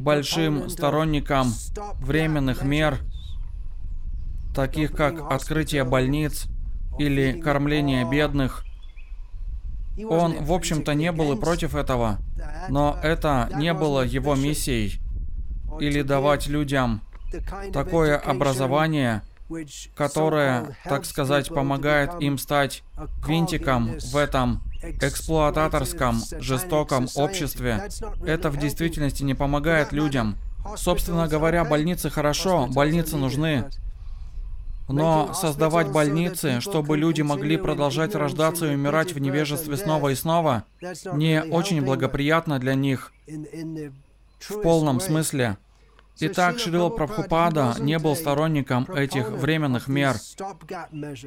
большим 0.00 0.70
сторонником 0.70 1.52
временных 2.00 2.62
мер 2.62 3.00
таких 4.56 4.92
как 4.92 5.30
открытие 5.30 5.84
больниц 5.84 6.46
или 6.98 7.38
кормление 7.38 8.08
бедных. 8.10 8.64
Он, 10.08 10.44
в 10.44 10.52
общем-то, 10.52 10.94
не 10.94 11.12
был 11.12 11.32
и 11.32 11.40
против 11.40 11.74
этого, 11.74 12.18
но 12.68 12.98
это 13.02 13.50
не 13.56 13.72
было 13.74 14.02
его 14.02 14.34
миссией. 14.34 15.00
Или 15.78 16.00
давать 16.00 16.46
людям 16.46 17.02
такое 17.72 18.16
образование, 18.16 19.22
которое, 19.94 20.76
так 20.84 21.04
сказать, 21.04 21.48
помогает 21.48 22.12
им 22.20 22.38
стать 22.38 22.82
винтиком 23.26 23.98
в 23.98 24.16
этом 24.16 24.62
эксплуататорском, 24.82 26.18
жестоком 26.40 27.08
обществе. 27.14 27.88
Это 28.24 28.50
в 28.50 28.56
действительности 28.56 29.22
не 29.22 29.34
помогает 29.34 29.92
людям. 29.92 30.36
Собственно 30.76 31.28
говоря, 31.28 31.64
больницы 31.64 32.08
хорошо, 32.08 32.66
больницы 32.66 33.16
нужны. 33.16 33.66
Но 34.88 35.34
создавать 35.34 35.90
больницы, 35.90 36.60
чтобы 36.60 36.96
люди 36.96 37.22
могли 37.22 37.56
продолжать 37.56 38.14
рождаться 38.14 38.66
и 38.66 38.74
умирать 38.74 39.12
в 39.12 39.18
невежестве 39.18 39.76
снова 39.76 40.10
и 40.10 40.14
снова, 40.14 40.64
не 41.12 41.42
очень 41.42 41.82
благоприятно 41.82 42.58
для 42.58 42.74
них 42.74 43.12
в 43.26 44.62
полном 44.62 45.00
смысле. 45.00 45.58
Итак, 46.18 46.58
Шрила 46.58 46.88
Прабхупада 46.88 47.74
не 47.78 47.98
был 47.98 48.16
сторонником 48.16 48.84
этих 48.84 49.28
временных 49.30 49.86
мер. 49.86 50.16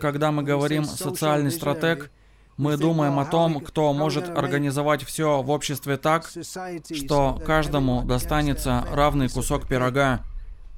Когда 0.01 0.31
мы 0.31 0.41
говорим 0.43 0.85
«социальный 0.85 1.51
стратег», 1.51 2.11
мы 2.57 2.75
думаем 2.75 3.19
о 3.19 3.25
том, 3.25 3.61
кто 3.61 3.93
может 3.93 4.27
организовать 4.27 5.03
все 5.03 5.41
в 5.41 5.49
обществе 5.49 5.95
так, 5.95 6.29
что 6.93 7.41
каждому 7.45 8.03
достанется 8.03 8.85
равный 8.91 9.29
кусок 9.29 9.65
пирога. 9.67 10.25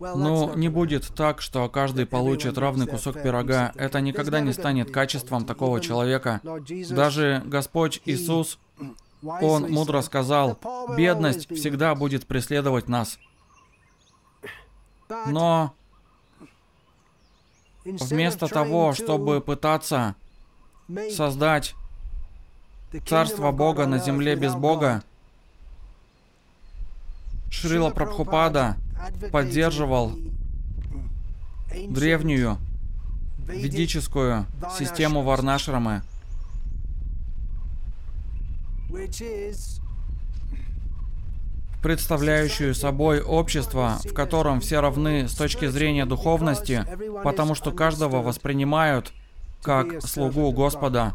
Ну, 0.02 0.56
не 0.56 0.68
будет 0.68 1.08
так, 1.16 1.42
что 1.42 1.70
каждый 1.70 2.08
получит 2.08 2.58
равный 2.58 2.88
кусок 2.88 3.22
пирога. 3.22 3.72
Это 3.76 4.02
никогда 4.02 4.40
не 4.40 4.52
станет 4.52 4.90
качеством 4.90 5.46
такого 5.46 5.80
человека. 5.80 6.42
Даже 6.90 7.44
Господь 7.46 8.02
Иисус, 8.06 8.58
Он 9.22 9.72
мудро 9.72 10.02
сказал, 10.02 10.58
бедность 10.98 11.48
всегда 11.54 11.94
будет 11.94 12.26
преследовать 12.26 12.88
нас. 12.88 13.20
Но 15.28 15.74
вместо 17.86 18.48
того, 18.48 18.94
чтобы 18.94 19.40
пытаться 19.40 20.16
создать 21.12 21.76
Царство 23.08 23.52
Бога 23.52 23.86
на 23.86 24.00
земле 24.00 24.36
без 24.36 24.56
Бога, 24.56 25.04
Шрила 27.52 27.90
Прабхупада 27.92 28.78
поддерживал 29.32 30.14
древнюю 31.90 32.58
ведическую 33.48 34.46
систему 34.78 35.24
Варнашрамы, 35.24 36.04
представляющую 41.82 42.76
собой 42.76 43.22
общество, 43.22 44.00
в 44.04 44.14
котором 44.14 44.60
все 44.60 44.80
равны 44.82 45.28
с 45.28 45.34
точки 45.34 45.68
зрения 45.68 46.06
духовности, 46.06 46.86
потому 47.24 47.56
что 47.56 47.72
каждого 47.72 48.22
воспринимают 48.22 49.14
как 49.62 50.02
слугу 50.02 50.52
Господа 50.52 51.14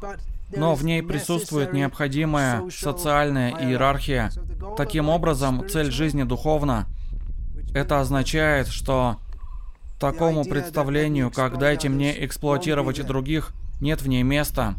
но 0.55 0.75
в 0.75 0.85
ней 0.85 1.03
присутствует 1.03 1.73
необходимая 1.73 2.69
социальная 2.71 3.51
иерархия. 3.51 4.31
Таким 4.77 5.09
образом, 5.09 5.69
цель 5.69 5.91
жизни 5.91 6.23
духовна. 6.23 6.87
Это 7.77 8.01
означает, 8.01 8.69
что 8.69 9.19
такому 10.01 10.47
представлению, 10.47 11.31
как 11.31 11.59
«дайте 11.59 11.91
мне 11.91 12.25
эксплуатировать 12.25 13.07
других», 13.07 13.53
нет 13.83 14.01
в 14.01 14.09
ней 14.09 14.23
места. 14.23 14.77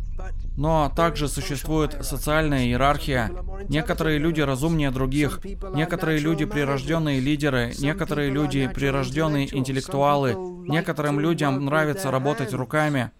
Но 0.58 0.92
также 0.96 1.28
существует 1.28 2.04
социальная 2.04 2.66
иерархия. 2.66 3.30
Некоторые 3.70 4.18
люди 4.18 4.42
разумнее 4.42 4.90
других, 4.90 5.42
некоторые 5.76 6.18
люди 6.18 6.46
прирожденные 6.46 7.20
лидеры, 7.20 7.72
некоторые 7.78 8.32
люди 8.32 8.68
прирожденные 8.68 9.56
интеллектуалы, 9.56 10.34
некоторым 10.68 11.20
людям 11.20 11.66
нравится 11.66 12.10
работать 12.10 12.52
руками, 12.52 13.12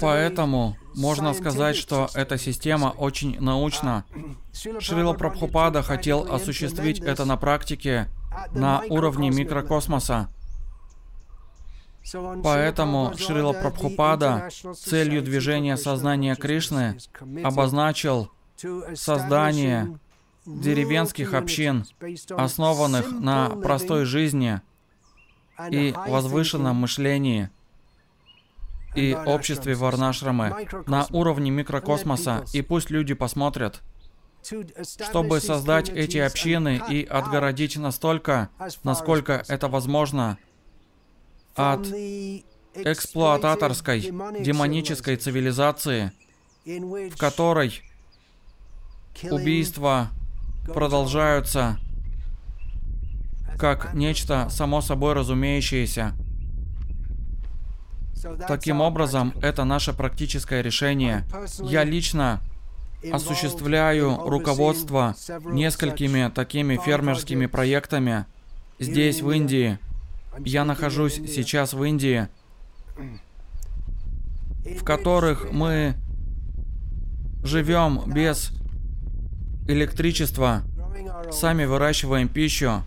Поэтому 0.00 0.76
можно 0.96 1.34
сказать, 1.34 1.76
что 1.76 2.08
эта 2.14 2.38
система 2.38 2.88
очень 2.88 3.40
научна. 3.40 4.04
Шрила 4.52 5.12
Прабхупада 5.14 5.82
хотел 5.82 6.32
осуществить 6.32 7.00
это 7.00 7.24
на 7.24 7.36
практике 7.36 8.08
на 8.52 8.82
уровне 8.88 9.30
микрокосмоса. 9.30 10.28
Поэтому 12.42 13.14
Шрила 13.16 13.52
Прабхупада 13.52 14.48
целью 14.76 15.22
движения 15.22 15.76
сознания 15.76 16.36
Кришны 16.36 16.98
обозначил 17.42 18.30
создание 18.94 19.98
деревенских 20.46 21.32
общин, 21.32 21.86
основанных 22.30 23.10
на 23.10 23.48
простой 23.50 24.04
жизни 24.04 24.60
и 25.70 25.94
возвышенном 26.06 26.76
мышлении– 26.76 27.50
и 28.94 29.14
обществе 29.14 29.74
Варнашрамы 29.74 30.66
на 30.86 31.06
уровне 31.10 31.50
микрокосмоса, 31.50 32.44
и 32.52 32.62
пусть 32.62 32.90
люди 32.90 33.14
посмотрят, 33.14 33.82
чтобы 34.42 35.40
создать 35.40 35.88
эти 35.88 36.18
общины 36.18 36.80
и 36.88 37.04
отгородить 37.04 37.76
настолько, 37.76 38.50
насколько 38.82 39.44
это 39.48 39.68
возможно, 39.68 40.38
от 41.54 41.86
эксплуататорской, 42.74 44.00
демонической 44.00 45.16
цивилизации, 45.16 46.12
в 46.64 47.16
которой 47.16 47.82
убийства 49.30 50.08
продолжаются 50.66 51.78
как 53.58 53.94
нечто 53.94 54.48
само 54.50 54.80
собой 54.80 55.12
разумеющееся. 55.12 56.14
Таким 58.48 58.80
образом, 58.80 59.34
это 59.42 59.64
наше 59.64 59.92
практическое 59.92 60.62
решение. 60.62 61.24
Я 61.60 61.84
лично 61.84 62.40
осуществляю 63.12 64.16
руководство 64.16 65.14
несколькими 65.44 66.30
такими 66.34 66.78
фермерскими 66.82 67.46
проектами 67.46 68.26
здесь, 68.78 69.20
в 69.20 69.30
Индии. 69.30 69.78
Я 70.38 70.64
нахожусь 70.64 71.14
сейчас 71.14 71.74
в 71.74 71.82
Индии, 71.84 72.28
в 74.64 74.84
которых 74.84 75.52
мы 75.52 75.94
живем 77.42 78.10
без 78.12 78.52
электричества, 79.68 80.62
сами 81.30 81.64
выращиваем 81.64 82.28
пищу 82.28 82.82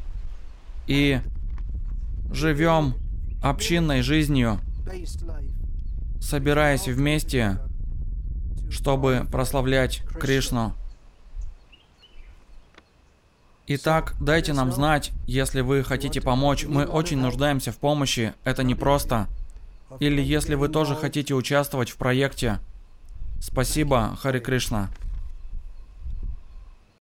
и 0.88 1.21
живем 2.31 2.95
общинной 3.41 4.01
жизнью 4.01 4.59
собираясь 6.19 6.88
вместе, 6.88 7.57
чтобы 8.69 9.27
прославлять 9.31 10.01
Кришну. 10.19 10.73
Итак, 13.67 14.15
дайте 14.19 14.53
нам 14.53 14.71
знать, 14.71 15.11
если 15.25 15.61
вы 15.61 15.83
хотите 15.83 16.21
помочь. 16.21 16.65
Мы 16.65 16.85
очень 16.85 17.19
нуждаемся 17.19 17.71
в 17.71 17.77
помощи, 17.77 18.33
это 18.43 18.63
непросто. 18.63 19.27
Или 19.99 20.21
если 20.21 20.55
вы 20.55 20.69
тоже 20.69 20.95
хотите 20.95 21.33
участвовать 21.33 21.89
в 21.89 21.97
проекте. 21.97 22.59
Спасибо, 23.39 24.17
Хари 24.21 24.39
Кришна. 24.39 24.89